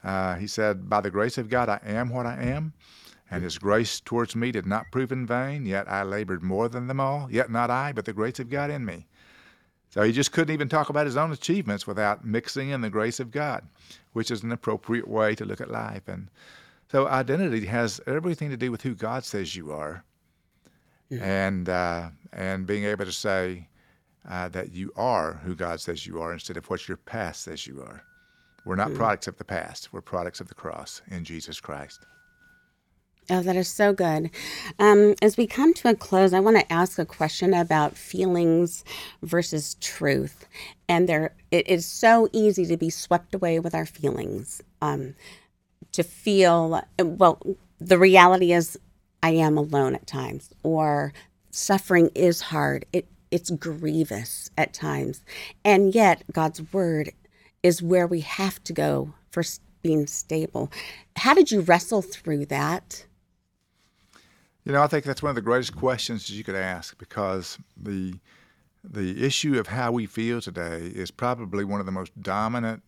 Uh, 0.04 0.36
he 0.36 0.47
said, 0.47 0.89
By 0.89 1.02
the 1.02 1.12
grace 1.12 1.38
of 1.38 1.50
God, 1.50 1.69
I 1.69 1.80
am 1.86 2.10
what 2.10 2.26
I 2.26 2.41
am 2.41 2.74
and 3.32 3.44
his 3.44 3.58
grace 3.58 4.02
towards 4.02 4.36
me 4.36 4.52
did 4.52 4.65
not 4.65 4.91
prove 4.91 5.12
in 5.12 5.26
vain, 5.26 5.65
yet 5.65 5.89
I 5.89 6.04
labored 6.04 6.44
more 6.44 6.67
than 6.67 6.88
them 6.88 7.00
all, 7.00 7.30
yet 7.32 7.50
not 7.50 7.70
I, 7.70 7.94
but 7.94 8.04
the 8.04 8.13
grace 8.13 8.39
of 8.39 8.50
God 8.50 8.70
in 8.70 8.86
me. 8.86 9.08
So 9.89 10.04
he 10.04 10.12
just 10.12 10.34
couldn't 10.34 10.54
even 10.54 10.70
talk 10.70 10.89
about 10.89 11.06
his 11.06 11.17
own 11.17 11.32
achievements 11.32 11.88
without 11.88 12.26
mixing 12.26 12.70
in 12.70 12.82
the 12.82 12.89
grace 12.89 13.20
of 13.20 13.32
God, 13.32 13.67
which 14.12 14.32
is 14.32 14.44
an 14.44 14.52
appropriate 14.52 15.08
way 15.08 15.34
to 15.36 15.46
look 15.46 15.62
at 15.62 15.72
life. 15.72 16.08
And 16.08 16.30
so 16.91 17.08
identity 17.08 17.65
has 17.65 18.02
everything 18.06 18.50
to 18.50 18.58
do 18.58 18.70
with 18.70 18.82
who 18.82 18.96
God 18.96 19.24
says 19.24 19.56
you 19.56 19.72
are, 19.72 20.04
yeah. 21.10 21.24
and 21.24 21.70
uh, 21.70 22.10
and 22.34 22.67
being 22.67 22.84
able 22.84 23.06
to 23.06 23.12
say 23.13 23.67
uh, 24.30 24.50
that 24.50 24.74
you 24.74 24.91
are 24.98 25.41
who 25.44 25.56
God 25.56 25.80
says 25.80 26.06
you 26.06 26.22
are 26.22 26.34
instead 26.34 26.58
of 26.58 26.70
what 26.70 26.88
your 26.88 26.98
past 26.98 27.44
says 27.44 27.65
you 27.65 27.82
are. 27.82 28.04
We're 28.65 28.76
not 28.76 28.94
products 28.94 29.28
of 29.28 29.38
the 29.38 29.44
past. 29.44 29.91
We're 29.91 30.02
products 30.02 30.39
of 30.39 30.48
the 30.48 30.54
cross 30.54 31.02
in 31.08 31.24
Jesus 31.24 31.60
Christ. 31.60 32.06
Oh, 33.32 33.41
that 33.44 33.58
is 33.58 33.70
so 33.70 33.94
good. 33.94 34.32
Um, 34.80 35.15
as 35.24 35.38
we 35.38 35.48
come 35.48 35.74
to 35.76 35.89
a 35.89 35.96
close, 35.96 36.34
I 36.34 36.41
want 36.41 36.60
to 36.60 36.74
ask 36.74 37.00
a 37.00 37.06
question 37.06 37.56
about 37.56 37.98
feelings 37.98 38.86
versus 39.24 39.76
truth. 39.82 40.48
And 40.89 41.10
there, 41.10 41.36
it 41.52 41.67
is 41.70 41.88
so 41.88 42.30
easy 42.34 42.67
to 42.67 42.78
be 42.78 42.91
swept 42.91 43.36
away 43.36 43.60
with 43.60 43.76
our 43.76 43.88
feelings. 43.88 44.63
Um, 44.82 45.15
to 45.94 46.04
feel, 46.04 46.84
well, 47.00 47.41
the 47.80 47.98
reality 48.00 48.54
is, 48.54 48.80
I 49.24 49.32
am 49.32 49.58
alone 49.58 49.96
at 49.96 50.08
times, 50.08 50.52
or 50.63 51.13
suffering 51.52 52.12
is 52.15 52.41
hard. 52.41 52.86
It 52.94 53.08
it's 53.32 53.52
grievous 53.52 54.50
at 54.58 54.74
times, 54.74 55.24
and 55.65 55.96
yet 55.96 56.24
God's 56.34 56.74
word 56.74 57.12
is 57.63 57.84
where 57.84 58.08
we 58.08 58.22
have 58.22 58.63
to 58.65 58.74
go 58.74 59.13
for 59.32 59.41
being 59.84 60.08
stable. 60.08 60.72
How 61.17 61.36
did 61.36 61.52
you 61.52 61.62
wrestle 61.62 62.02
through 62.02 62.48
that? 62.48 63.06
You 64.63 64.74
know, 64.74 64.82
I 64.82 64.88
think 64.88 65.06
that's 65.06 65.24
one 65.24 65.32
of 65.32 65.36
the 65.36 65.41
greatest 65.41 65.76
questions 65.76 66.30
you 66.30 66.43
could 66.43 66.56
ask 66.56 66.97
because 66.97 67.58
the 67.76 68.13
the 68.84 69.24
issue 69.24 69.60
of 69.60 69.67
how 69.67 69.91
we 69.91 70.08
feel 70.08 70.41
today 70.41 70.91
is 70.95 71.12
probably 71.12 71.63
one 71.63 71.80
of 71.80 71.86
the 71.86 71.91
most 71.91 72.19
dominant 72.19 72.82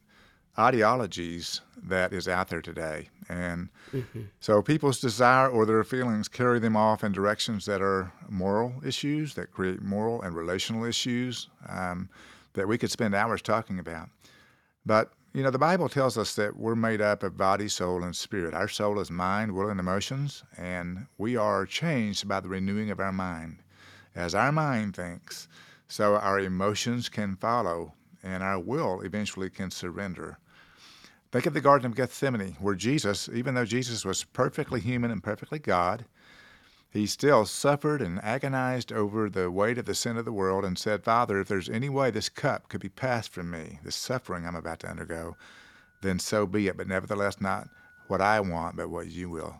ideologies 0.57 1.61
that 1.83 2.13
is 2.13 2.27
out 2.27 2.47
there 2.47 2.61
today. 2.61 3.09
And 3.29 3.69
mm-hmm. 3.93 4.21
so 4.39 4.61
people's 4.61 4.99
desire 4.99 5.49
or 5.49 5.65
their 5.65 5.83
feelings 5.83 6.27
carry 6.27 6.59
them 6.59 6.75
off 6.75 7.03
in 7.03 7.11
directions 7.11 7.65
that 7.65 7.81
are 7.81 8.11
moral 8.29 8.73
issues, 8.85 9.33
that 9.35 9.51
create 9.51 9.81
moral 9.81 10.21
and 10.21 10.35
relational 10.35 10.83
issues 10.83 11.49
um, 11.67 12.09
that 12.53 12.67
we 12.67 12.77
could 12.77 12.91
spend 12.91 13.15
hours 13.15 13.41
talking 13.41 13.79
about. 13.79 14.09
But, 14.85 15.11
you 15.33 15.41
know, 15.41 15.49
the 15.49 15.57
Bible 15.57 15.89
tells 15.89 16.15
us 16.15 16.35
that 16.35 16.55
we're 16.55 16.75
made 16.75 17.01
up 17.01 17.23
of 17.23 17.35
body, 17.35 17.67
soul, 17.67 18.03
and 18.03 18.15
spirit. 18.15 18.53
Our 18.53 18.67
soul 18.67 18.99
is 18.99 19.09
mind, 19.09 19.53
will, 19.53 19.69
and 19.69 19.79
emotions, 19.79 20.43
and 20.57 21.07
we 21.17 21.35
are 21.35 21.65
changed 21.65 22.27
by 22.27 22.39
the 22.39 22.49
renewing 22.49 22.91
of 22.91 22.99
our 22.99 23.11
mind. 23.11 23.57
As 24.15 24.35
our 24.35 24.51
mind 24.51 24.95
thinks, 24.95 25.47
so 25.87 26.17
our 26.17 26.39
emotions 26.39 27.09
can 27.09 27.35
follow, 27.35 27.93
and 28.21 28.43
our 28.43 28.59
will 28.59 29.01
eventually 29.01 29.49
can 29.49 29.71
surrender. 29.71 30.37
Think 31.31 31.47
of 31.47 31.55
the 31.55 31.61
Garden 31.61 31.87
of 31.87 31.95
Gethsemane, 31.95 32.55
where 32.59 32.75
Jesus, 32.75 33.27
even 33.33 33.55
though 33.55 33.65
Jesus 33.65 34.05
was 34.05 34.23
perfectly 34.23 34.79
human 34.79 35.09
and 35.09 35.23
perfectly 35.23 35.57
God, 35.57 36.05
he 36.93 37.07
still 37.07 37.43
suffered 37.43 38.03
and 38.03 38.23
agonized 38.23 38.93
over 38.93 39.27
the 39.27 39.49
weight 39.49 39.79
of 39.79 39.85
the 39.85 39.95
sin 39.95 40.15
of 40.15 40.25
the 40.25 40.31
world 40.31 40.63
and 40.63 40.77
said, 40.77 41.03
Father, 41.03 41.39
if 41.39 41.47
there's 41.47 41.67
any 41.67 41.89
way 41.89 42.11
this 42.11 42.29
cup 42.29 42.69
could 42.69 42.81
be 42.81 42.89
passed 42.89 43.33
from 43.33 43.49
me, 43.49 43.79
this 43.83 43.95
suffering 43.95 44.45
I'm 44.45 44.55
about 44.55 44.79
to 44.81 44.87
undergo, 44.87 45.35
then 46.03 46.19
so 46.19 46.45
be 46.45 46.67
it. 46.67 46.77
But 46.77 46.87
nevertheless, 46.87 47.41
not 47.41 47.67
what 48.07 48.21
I 48.21 48.39
want, 48.41 48.75
but 48.75 48.91
what 48.91 49.07
you 49.07 49.27
will. 49.27 49.55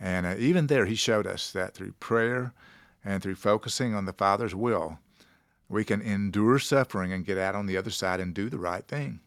And 0.00 0.26
uh, 0.26 0.34
even 0.38 0.66
there, 0.66 0.86
he 0.86 0.96
showed 0.96 1.24
us 1.24 1.52
that 1.52 1.72
through 1.72 1.92
prayer 2.00 2.52
and 3.04 3.22
through 3.22 3.36
focusing 3.36 3.94
on 3.94 4.04
the 4.04 4.12
Father's 4.12 4.54
will, 4.54 4.98
we 5.68 5.84
can 5.84 6.02
endure 6.02 6.58
suffering 6.58 7.12
and 7.12 7.24
get 7.24 7.38
out 7.38 7.54
on 7.54 7.66
the 7.66 7.76
other 7.76 7.90
side 7.90 8.18
and 8.18 8.34
do 8.34 8.50
the 8.50 8.58
right 8.58 8.86
thing. 8.88 9.20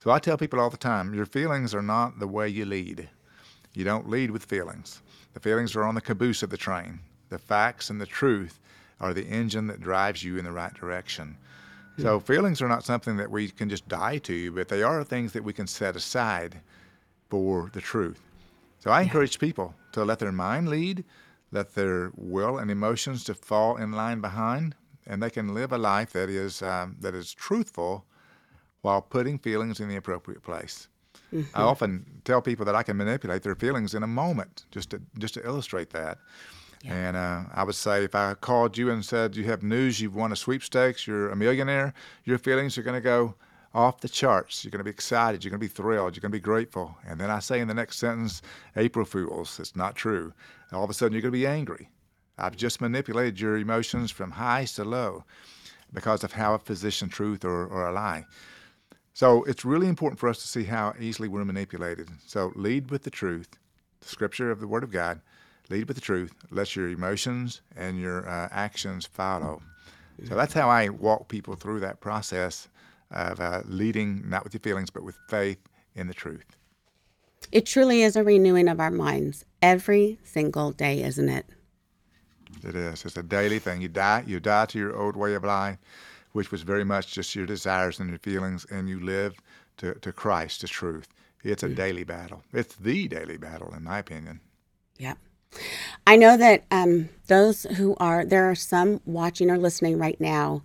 So 0.00 0.12
I 0.12 0.20
tell 0.20 0.38
people 0.38 0.60
all 0.60 0.70
the 0.70 0.76
time 0.76 1.12
your 1.12 1.26
feelings 1.26 1.74
are 1.74 1.82
not 1.82 2.20
the 2.20 2.28
way 2.28 2.48
you 2.48 2.64
lead. 2.64 3.08
You 3.74 3.82
don't 3.82 4.08
lead 4.08 4.30
with 4.30 4.44
feelings. 4.44 5.02
The 5.34 5.40
feelings 5.40 5.76
are 5.76 5.84
on 5.84 5.94
the 5.94 6.00
caboose 6.00 6.42
of 6.42 6.50
the 6.50 6.56
train. 6.56 7.00
The 7.28 7.38
facts 7.38 7.90
and 7.90 8.00
the 8.00 8.06
truth 8.06 8.58
are 9.00 9.14
the 9.14 9.26
engine 9.26 9.66
that 9.68 9.80
drives 9.80 10.24
you 10.24 10.38
in 10.38 10.44
the 10.44 10.52
right 10.52 10.74
direction. 10.74 11.36
Hmm. 11.96 12.02
So 12.02 12.20
feelings 12.20 12.60
are 12.62 12.68
not 12.68 12.84
something 12.84 13.16
that 13.16 13.30
we 13.30 13.48
can 13.48 13.68
just 13.68 13.88
die 13.88 14.18
to, 14.18 14.52
but 14.52 14.68
they 14.68 14.82
are 14.82 15.04
things 15.04 15.32
that 15.32 15.44
we 15.44 15.52
can 15.52 15.66
set 15.66 15.96
aside 15.96 16.60
for 17.28 17.70
the 17.72 17.80
truth. 17.80 18.20
So 18.80 18.90
I 18.90 19.00
yeah. 19.00 19.04
encourage 19.04 19.38
people 19.38 19.74
to 19.92 20.04
let 20.04 20.18
their 20.18 20.32
mind 20.32 20.68
lead, 20.68 21.04
let 21.50 21.74
their 21.74 22.12
will 22.16 22.58
and 22.58 22.70
emotions 22.70 23.24
to 23.24 23.34
fall 23.34 23.76
in 23.76 23.92
line 23.92 24.20
behind, 24.20 24.74
and 25.06 25.22
they 25.22 25.30
can 25.30 25.54
live 25.54 25.72
a 25.72 25.78
life 25.78 26.12
that 26.12 26.28
is 26.28 26.62
um, 26.62 26.96
that 27.00 27.14
is 27.14 27.32
truthful 27.32 28.04
while 28.82 29.02
putting 29.02 29.38
feelings 29.38 29.80
in 29.80 29.88
the 29.88 29.96
appropriate 29.96 30.42
place. 30.42 30.88
Mm-hmm. 31.32 31.56
I 31.58 31.62
often 31.62 32.04
tell 32.24 32.40
people 32.40 32.64
that 32.66 32.74
I 32.74 32.82
can 32.82 32.96
manipulate 32.96 33.42
their 33.42 33.54
feelings 33.54 33.94
in 33.94 34.02
a 34.02 34.06
moment, 34.06 34.64
just 34.70 34.90
to 34.90 35.00
just 35.18 35.34
to 35.34 35.44
illustrate 35.44 35.90
that. 35.90 36.18
Yeah. 36.82 36.94
And 36.94 37.16
uh, 37.16 37.42
I 37.52 37.64
would 37.64 37.74
say 37.74 38.04
if 38.04 38.14
I 38.14 38.34
called 38.34 38.78
you 38.78 38.90
and 38.90 39.04
said 39.04 39.36
you 39.36 39.44
have 39.44 39.62
news, 39.62 40.00
you've 40.00 40.14
won 40.14 40.32
a 40.32 40.36
sweepstakes, 40.36 41.06
you're 41.06 41.30
a 41.30 41.36
millionaire, 41.36 41.92
your 42.24 42.38
feelings 42.38 42.78
are 42.78 42.82
going 42.82 42.94
to 42.94 43.00
go 43.00 43.34
off 43.74 44.00
the 44.00 44.08
charts. 44.08 44.64
You're 44.64 44.70
going 44.70 44.78
to 44.78 44.84
be 44.84 44.90
excited. 44.90 45.44
You're 45.44 45.50
going 45.50 45.60
to 45.60 45.64
be 45.64 45.72
thrilled. 45.72 46.16
You're 46.16 46.22
going 46.22 46.32
to 46.32 46.36
be 46.36 46.40
grateful. 46.40 46.96
And 47.06 47.20
then 47.20 47.30
I 47.30 47.40
say 47.40 47.60
in 47.60 47.68
the 47.68 47.74
next 47.74 47.98
sentence, 47.98 48.42
April 48.76 49.04
Fools. 49.04 49.58
It's 49.60 49.76
not 49.76 49.94
true. 49.94 50.32
And 50.70 50.78
all 50.78 50.84
of 50.84 50.90
a 50.90 50.94
sudden, 50.94 51.12
you're 51.12 51.22
going 51.22 51.32
to 51.32 51.38
be 51.38 51.46
angry. 51.46 51.90
I've 52.38 52.56
just 52.56 52.80
manipulated 52.80 53.40
your 53.40 53.58
emotions 53.58 54.10
from 54.10 54.30
highs 54.30 54.72
to 54.74 54.84
low 54.84 55.24
because 55.92 56.24
of 56.24 56.32
how 56.32 56.54
I 56.54 56.58
position 56.58 57.08
truth 57.08 57.44
or, 57.44 57.66
or 57.66 57.88
a 57.88 57.92
lie. 57.92 58.24
So 59.18 59.42
it's 59.48 59.64
really 59.64 59.88
important 59.88 60.20
for 60.20 60.28
us 60.28 60.40
to 60.42 60.46
see 60.46 60.62
how 60.62 60.94
easily 61.00 61.26
we're 61.26 61.44
manipulated. 61.44 62.08
So 62.24 62.52
lead 62.54 62.92
with 62.92 63.02
the 63.02 63.10
truth, 63.10 63.48
the 63.98 64.06
scripture 64.06 64.52
of 64.52 64.60
the 64.60 64.68
Word 64.68 64.84
of 64.84 64.92
God. 64.92 65.20
Lead 65.70 65.88
with 65.88 65.96
the 65.96 66.00
truth. 66.00 66.32
Let 66.52 66.76
your 66.76 66.88
emotions 66.88 67.60
and 67.74 67.98
your 67.98 68.28
uh, 68.28 68.48
actions 68.52 69.06
follow. 69.06 69.60
So 70.28 70.36
that's 70.36 70.54
how 70.54 70.68
I 70.68 70.90
walk 70.90 71.26
people 71.26 71.56
through 71.56 71.80
that 71.80 71.98
process 71.98 72.68
of 73.10 73.40
uh, 73.40 73.62
leading 73.64 74.22
not 74.30 74.44
with 74.44 74.54
your 74.54 74.60
feelings, 74.60 74.88
but 74.88 75.02
with 75.02 75.16
faith 75.28 75.58
in 75.96 76.06
the 76.06 76.14
truth. 76.14 76.56
It 77.50 77.66
truly 77.66 78.02
is 78.02 78.14
a 78.14 78.22
renewing 78.22 78.68
of 78.68 78.78
our 78.78 78.92
minds 78.92 79.44
every 79.60 80.20
single 80.22 80.70
day, 80.70 81.02
isn't 81.02 81.28
it? 81.28 81.44
It 82.62 82.76
is. 82.76 83.04
It's 83.04 83.16
a 83.16 83.24
daily 83.24 83.58
thing. 83.58 83.82
You 83.82 83.88
die. 83.88 84.22
You 84.28 84.38
die 84.38 84.66
to 84.66 84.78
your 84.78 84.96
old 84.96 85.16
way 85.16 85.34
of 85.34 85.42
life 85.42 85.78
which 86.32 86.50
was 86.50 86.62
very 86.62 86.84
much 86.84 87.12
just 87.14 87.34
your 87.34 87.46
desires 87.46 87.98
and 87.98 88.10
your 88.10 88.18
feelings, 88.18 88.66
and 88.70 88.88
you 88.88 89.00
live 89.00 89.34
to, 89.78 89.94
to 89.94 90.12
Christ, 90.12 90.60
to 90.60 90.68
truth. 90.68 91.08
It's 91.44 91.62
a 91.62 91.68
daily 91.68 92.04
battle. 92.04 92.42
It's 92.52 92.74
the 92.74 93.08
daily 93.08 93.36
battle, 93.36 93.72
in 93.74 93.84
my 93.84 93.98
opinion. 93.98 94.40
Yeah. 94.98 95.14
I 96.06 96.16
know 96.16 96.36
that 96.36 96.64
um, 96.70 97.08
those 97.26 97.62
who 97.76 97.96
are, 97.98 98.24
there 98.24 98.50
are 98.50 98.54
some 98.54 99.00
watching 99.06 99.50
or 99.50 99.58
listening 99.58 99.98
right 99.98 100.20
now. 100.20 100.62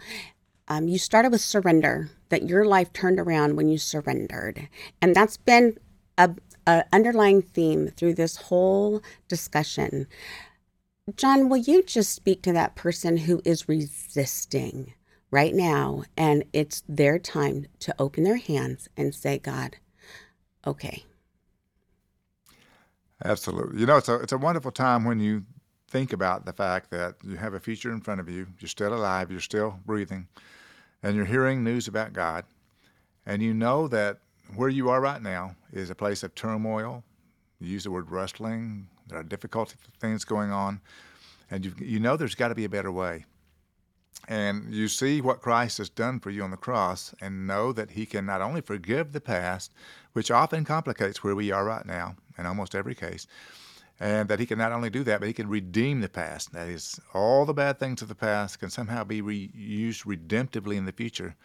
Um, 0.67 0.87
you 0.87 0.97
started 0.97 1.31
with 1.31 1.41
surrender, 1.41 2.09
that 2.29 2.49
your 2.49 2.65
life 2.65 2.91
turned 2.93 3.19
around 3.19 3.55
when 3.55 3.69
you 3.69 3.77
surrendered. 3.77 4.67
And 5.01 5.15
that's 5.15 5.37
been 5.37 5.77
a, 6.17 6.31
a 6.65 6.83
underlying 6.91 7.41
theme 7.41 7.89
through 7.89 8.15
this 8.15 8.37
whole 8.37 9.03
discussion. 9.27 10.07
John, 11.15 11.49
will 11.49 11.57
you 11.57 11.83
just 11.83 12.13
speak 12.13 12.41
to 12.43 12.53
that 12.53 12.75
person 12.75 13.17
who 13.17 13.41
is 13.45 13.67
resisting? 13.69 14.93
Right 15.33 15.55
now, 15.55 16.03
and 16.15 16.43
it's 16.53 16.83
their 16.87 17.17
time 17.17 17.65
to 17.79 17.93
open 17.97 18.23
their 18.23 18.37
hands 18.37 18.87
and 18.95 19.15
say, 19.15 19.39
God, 19.39 19.77
okay. 20.65 21.05
Absolutely. 23.25 23.79
You 23.79 23.87
know, 23.87 23.97
it's 23.97 24.09
a, 24.09 24.15
it's 24.17 24.31
a 24.31 24.37
wonderful 24.37 24.71
time 24.71 25.05
when 25.05 25.19
you 25.19 25.43
think 25.89 26.13
about 26.13 26.45
the 26.45 26.53
fact 26.53 26.91
that 26.91 27.15
you 27.23 27.35
have 27.35 27.55
a 27.55 27.59
future 27.59 27.91
in 27.91 27.99
front 27.99 28.21
of 28.21 28.29
you, 28.29 28.45
you're 28.59 28.69
still 28.69 28.93
alive, 28.93 29.31
you're 29.31 29.39
still 29.39 29.79
breathing, 29.87 30.27
and 31.01 31.15
you're 31.15 31.25
hearing 31.25 31.63
news 31.63 31.87
about 31.87 32.13
God, 32.13 32.45
and 33.25 33.41
you 33.41 33.55
know 33.55 33.87
that 33.87 34.19
where 34.55 34.69
you 34.69 34.89
are 34.89 35.01
right 35.01 35.21
now 35.21 35.55
is 35.71 35.89
a 35.89 35.95
place 35.95 36.21
of 36.21 36.35
turmoil. 36.35 37.03
You 37.59 37.69
use 37.69 37.85
the 37.85 37.91
word 37.91 38.11
rustling, 38.11 38.87
there 39.07 39.17
are 39.17 39.23
difficult 39.23 39.73
things 39.99 40.25
going 40.25 40.51
on, 40.51 40.79
and 41.49 41.65
you, 41.65 41.73
you 41.79 41.99
know 41.99 42.17
there's 42.17 42.35
got 42.35 42.49
to 42.49 42.55
be 42.55 42.65
a 42.65 42.69
better 42.69 42.91
way 42.91 43.25
and 44.27 44.73
you 44.73 44.87
see 44.87 45.21
what 45.21 45.41
Christ 45.41 45.77
has 45.79 45.89
done 45.89 46.19
for 46.19 46.29
you 46.29 46.43
on 46.43 46.51
the 46.51 46.57
cross 46.57 47.13
and 47.21 47.47
know 47.47 47.73
that 47.73 47.91
He 47.91 48.05
can 48.05 48.25
not 48.25 48.41
only 48.41 48.61
forgive 48.61 49.11
the 49.11 49.21
past, 49.21 49.73
which 50.13 50.31
often 50.31 50.63
complicates 50.63 51.23
where 51.23 51.35
we 51.35 51.51
are 51.51 51.65
right 51.65 51.85
now 51.85 52.15
in 52.37 52.45
almost 52.45 52.75
every 52.75 52.95
case, 52.95 53.27
and 53.99 54.29
that 54.29 54.39
He 54.39 54.45
can 54.45 54.57
not 54.57 54.71
only 54.71 54.89
do 54.89 55.03
that, 55.03 55.19
but 55.19 55.27
He 55.27 55.33
can 55.33 55.49
redeem 55.49 55.99
the 55.99 56.09
past. 56.09 56.53
That 56.53 56.67
is, 56.67 56.99
all 57.13 57.45
the 57.45 57.53
bad 57.53 57.79
things 57.79 58.01
of 58.01 58.07
the 58.07 58.15
past 58.15 58.59
can 58.59 58.69
somehow 58.69 59.03
be 59.03 59.21
re- 59.21 59.51
used 59.53 60.05
redemptively 60.05 60.75
in 60.75 60.85
the 60.85 60.91
future. 60.91 61.35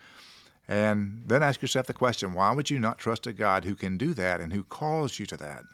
And 0.69 1.23
then 1.27 1.43
ask 1.43 1.63
yourself 1.63 1.87
the 1.87 1.95
question 1.95 2.35
why 2.35 2.53
would 2.53 2.71
you 2.71 2.79
not 2.79 2.99
trust 2.99 3.27
a 3.27 3.33
God 3.33 3.65
who 3.65 3.75
can 3.75 3.97
do 3.97 4.13
that 4.15 4.41
and 4.41 4.53
who 4.53 4.63
calls 4.63 5.19
you 5.19 5.27
to 5.27 5.37
that? 5.39 5.65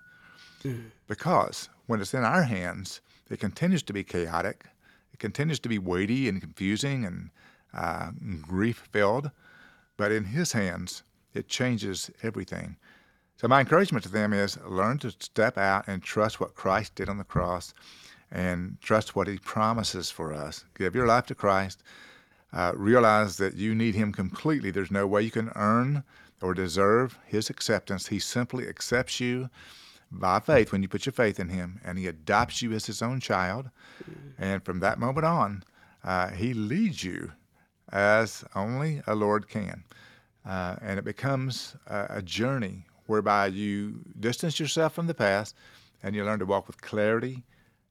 Mm. 0.63 0.85
Because 1.09 1.69
when 1.87 2.01
it's 2.01 2.15
in 2.15 2.25
our 2.25 2.45
hands, 2.45 3.01
it 3.29 3.41
continues 3.41 3.83
to 3.83 3.93
be 3.93 4.05
chaotic 4.05 4.67
it 5.15 5.21
continues 5.21 5.61
to 5.61 5.69
be 5.69 5.79
weighty 5.79 6.29
and 6.29 6.41
confusing 6.41 7.05
and 7.05 7.31
uh, 7.73 8.11
grief 8.43 8.89
filled, 8.91 9.31
but 9.97 10.11
in 10.11 10.25
His 10.25 10.51
hands, 10.51 11.05
it 11.33 11.47
changes 11.47 12.11
everything. 12.25 12.77
So, 13.37 13.47
my 13.47 13.61
encouragement 13.61 14.03
to 14.05 14.11
them 14.11 14.33
is 14.33 14.59
learn 14.67 14.99
to 14.99 15.13
step 15.13 15.57
out 15.57 15.87
and 15.87 16.03
trust 16.03 16.41
what 16.41 16.57
Christ 16.57 16.97
did 16.97 17.09
on 17.09 17.19
the 17.19 17.25
cross 17.25 17.73
and 18.33 18.77
trust 18.81 19.15
what 19.15 19.29
He 19.29 19.39
promises 19.39 20.11
for 20.11 20.35
us. 20.35 20.65
Give 20.77 20.97
your 20.97 21.07
life 21.07 21.27
to 21.27 21.37
Christ. 21.37 21.85
Uh, 22.53 22.73
realize 22.75 23.37
that 23.37 23.55
you 23.55 23.73
need 23.73 23.95
Him 23.95 24.13
completely. 24.13 24.73
There's 24.73 24.91
no 24.91 25.07
way 25.07 25.23
you 25.23 25.31
can 25.31 25.53
earn 25.55 26.03
or 26.43 26.55
deserve 26.55 27.17
His 27.25 27.51
acceptance. 27.51 28.09
He 28.09 28.19
simply 28.19 28.67
accepts 28.67 29.21
you 29.21 29.49
by 30.19 30.41
faith 30.41 30.73
when 30.73 30.83
you 30.83 30.89
put 30.89 31.07
your 31.07 31.13
faith 31.13 31.39
in 31.39 31.49
Him, 31.49 31.81
and 31.85 31.99
He 31.99 32.07
adopts 32.07 32.63
you 32.63 32.73
as 32.73 32.87
His 32.87 33.03
own 33.03 33.21
child. 33.21 33.71
And 34.39 34.65
from 34.65 34.81
that 34.81 34.99
moment 34.99 35.27
on, 35.27 35.65
uh, 36.03 36.31
He 36.31 36.55
leads 36.55 37.05
you 37.05 37.33
as 37.93 38.45
only 38.55 39.03
a 39.07 39.15
Lord 39.15 39.49
can. 39.49 39.85
Uh, 40.45 40.77
and 40.83 40.99
it 40.99 41.05
becomes 41.05 41.77
a, 41.87 42.07
a, 42.11 42.23
journey 42.23 42.85
whereby 43.07 43.47
you 43.47 44.01
distance 44.21 44.61
yourself 44.61 44.93
from 44.93 45.07
the 45.07 45.15
past 45.15 45.55
and 46.03 46.15
you 46.15 46.23
learn 46.23 46.39
to 46.39 46.45
walk 46.45 46.67
with 46.67 46.83
clarity 46.83 47.45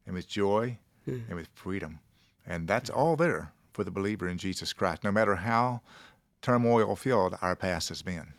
and 0.06 0.14
with 0.14 0.28
joy 0.28 0.78
mm. 1.08 1.22
and 1.28 1.36
with 1.36 1.48
freedom. 1.56 2.00
And 2.46 2.68
that's 2.68 2.92
all 2.92 3.16
there 3.16 3.54
for 3.72 3.84
the 3.84 3.90
believer 3.90 4.28
in 4.28 4.38
Jesus 4.38 4.72
Christ, 4.72 5.04
no 5.04 5.12
matter 5.12 5.36
how 5.36 5.82
turmoil 6.44 6.96
filled 6.96 7.38
our 7.42 7.56
past 7.56 7.90
has 7.90 8.04
been. 8.04 8.34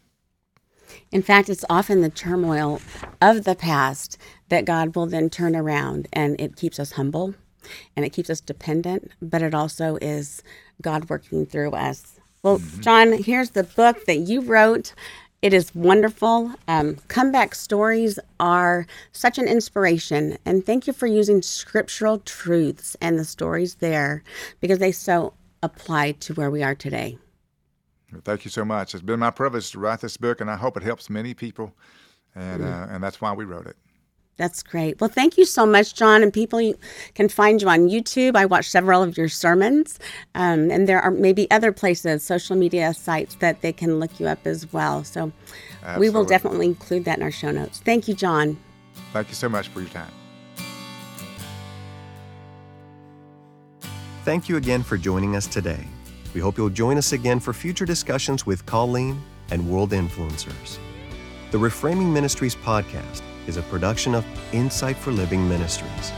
In 1.11 1.23
fact, 1.23 1.49
it's 1.49 1.65
often 1.71 2.01
the 2.01 2.11
turmoil 2.11 2.81
of 3.21 3.45
the 3.45 3.55
past 3.55 4.19
that 4.49 4.65
God 4.65 4.95
will 4.95 5.07
then 5.07 5.31
turn 5.31 5.57
around 5.57 6.09
and 6.13 6.41
it 6.41 6.57
keeps 6.57 6.79
us 6.79 6.93
humble 6.93 7.35
and 7.97 8.05
it 8.05 8.11
keeps 8.11 8.31
us 8.31 8.41
dependent, 8.41 9.11
but 9.23 9.43
it 9.43 9.55
also 9.55 9.97
is 10.03 10.43
God 10.83 11.09
working 11.09 11.47
through 11.47 11.73
us. 11.73 12.21
Well, 12.43 12.59
mm-hmm. 12.59 12.81
John, 12.81 13.13
here's 13.13 13.51
the 13.51 13.65
book 13.65 14.05
that 14.07 14.19
you 14.19 14.43
wrote. 14.43 14.95
It 15.41 15.53
is 15.53 15.75
wonderful. 15.75 16.53
Um, 16.69 16.97
comeback 17.09 17.55
stories 17.55 18.19
are 18.41 18.87
such 19.13 19.39
an 19.39 19.47
inspiration. 19.47 20.39
And 20.45 20.65
thank 20.65 20.87
you 20.87 20.93
for 20.93 21.07
using 21.07 21.43
scriptural 21.43 22.19
truths 22.21 22.97
and 23.01 23.19
the 23.19 23.25
stories 23.25 23.77
there 23.77 24.23
because 24.61 24.79
they 24.79 24.93
so 24.93 25.35
apply 25.63 26.13
to 26.13 26.35
where 26.35 26.51
we 26.51 26.63
are 26.63 26.75
today. 26.75 27.19
Thank 28.23 28.45
you 28.45 28.51
so 28.51 28.65
much. 28.65 28.95
It's 28.95 29.03
been 29.03 29.21
my 29.21 29.31
privilege 29.31 29.71
to 29.73 29.79
write 29.79 30.01
this 30.01 30.17
book, 30.17 30.41
and 30.41 30.51
I 30.51 30.57
hope 30.57 30.77
it 30.77 30.83
helps 30.83 31.11
many 31.11 31.35
people. 31.35 31.75
And, 32.35 32.63
mm. 32.63 32.67
uh, 32.67 32.93
and 32.93 33.03
that's 33.03 33.21
why 33.21 33.33
we 33.33 33.45
wrote 33.45 33.67
it. 33.67 33.77
That's 34.37 34.65
great. 34.65 35.01
Well, 35.01 35.11
thank 35.11 35.39
you 35.39 35.45
so 35.45 35.65
much, 35.65 35.95
John. 35.95 36.23
And 36.23 36.33
people 36.33 36.75
can 37.15 37.29
find 37.29 37.63
you 37.63 37.69
on 37.69 37.89
YouTube. 37.89 38.35
I 38.35 38.47
watched 38.47 38.71
several 38.71 39.03
of 39.03 39.17
your 39.17 39.29
sermons, 39.29 40.01
um, 40.35 40.71
and 40.71 40.89
there 40.89 41.01
are 41.01 41.13
maybe 41.13 41.49
other 41.53 41.71
places, 41.71 42.25
social 42.25 42.57
media 42.57 42.95
sites 42.95 43.37
that 43.37 43.61
they 43.61 43.73
can 43.73 44.01
look 44.01 44.19
you 44.19 44.27
up 44.27 44.45
as 44.45 44.73
well. 44.73 45.05
So 45.05 45.31
Absolutely. 45.83 46.01
we 46.01 46.11
will 46.11 46.25
definitely 46.25 46.67
include 46.67 47.05
that 47.05 47.19
in 47.19 47.23
our 47.23 47.31
show 47.31 47.53
notes. 47.53 47.81
Thank 47.81 48.09
you, 48.09 48.15
John. 48.15 48.57
Thank 49.13 49.29
you 49.29 49.35
so 49.35 49.49
much 49.49 49.69
for 49.69 49.81
your 49.81 49.91
time. 49.91 50.11
Thank 54.25 54.49
you 54.49 54.57
again 54.57 54.83
for 54.83 54.97
joining 54.97 55.37
us 55.37 55.47
today. 55.47 55.87
We 56.35 56.41
hope 56.41 56.59
you'll 56.59 56.69
join 56.69 56.99
us 56.99 57.13
again 57.13 57.39
for 57.39 57.53
future 57.53 57.87
discussions 57.87 58.45
with 58.45 58.67
Colleen 58.67 59.23
and 59.51 59.71
world 59.71 59.91
influencers. 59.91 60.79
The 61.53 61.59
Reframing 61.59 62.13
Ministries 62.13 62.57
podcast 62.57 63.23
is 63.47 63.57
a 63.57 63.63
production 63.63 64.15
of 64.17 64.27
Insight 64.53 64.97
for 64.97 65.13
Living 65.13 65.49
Ministries. 65.49 66.13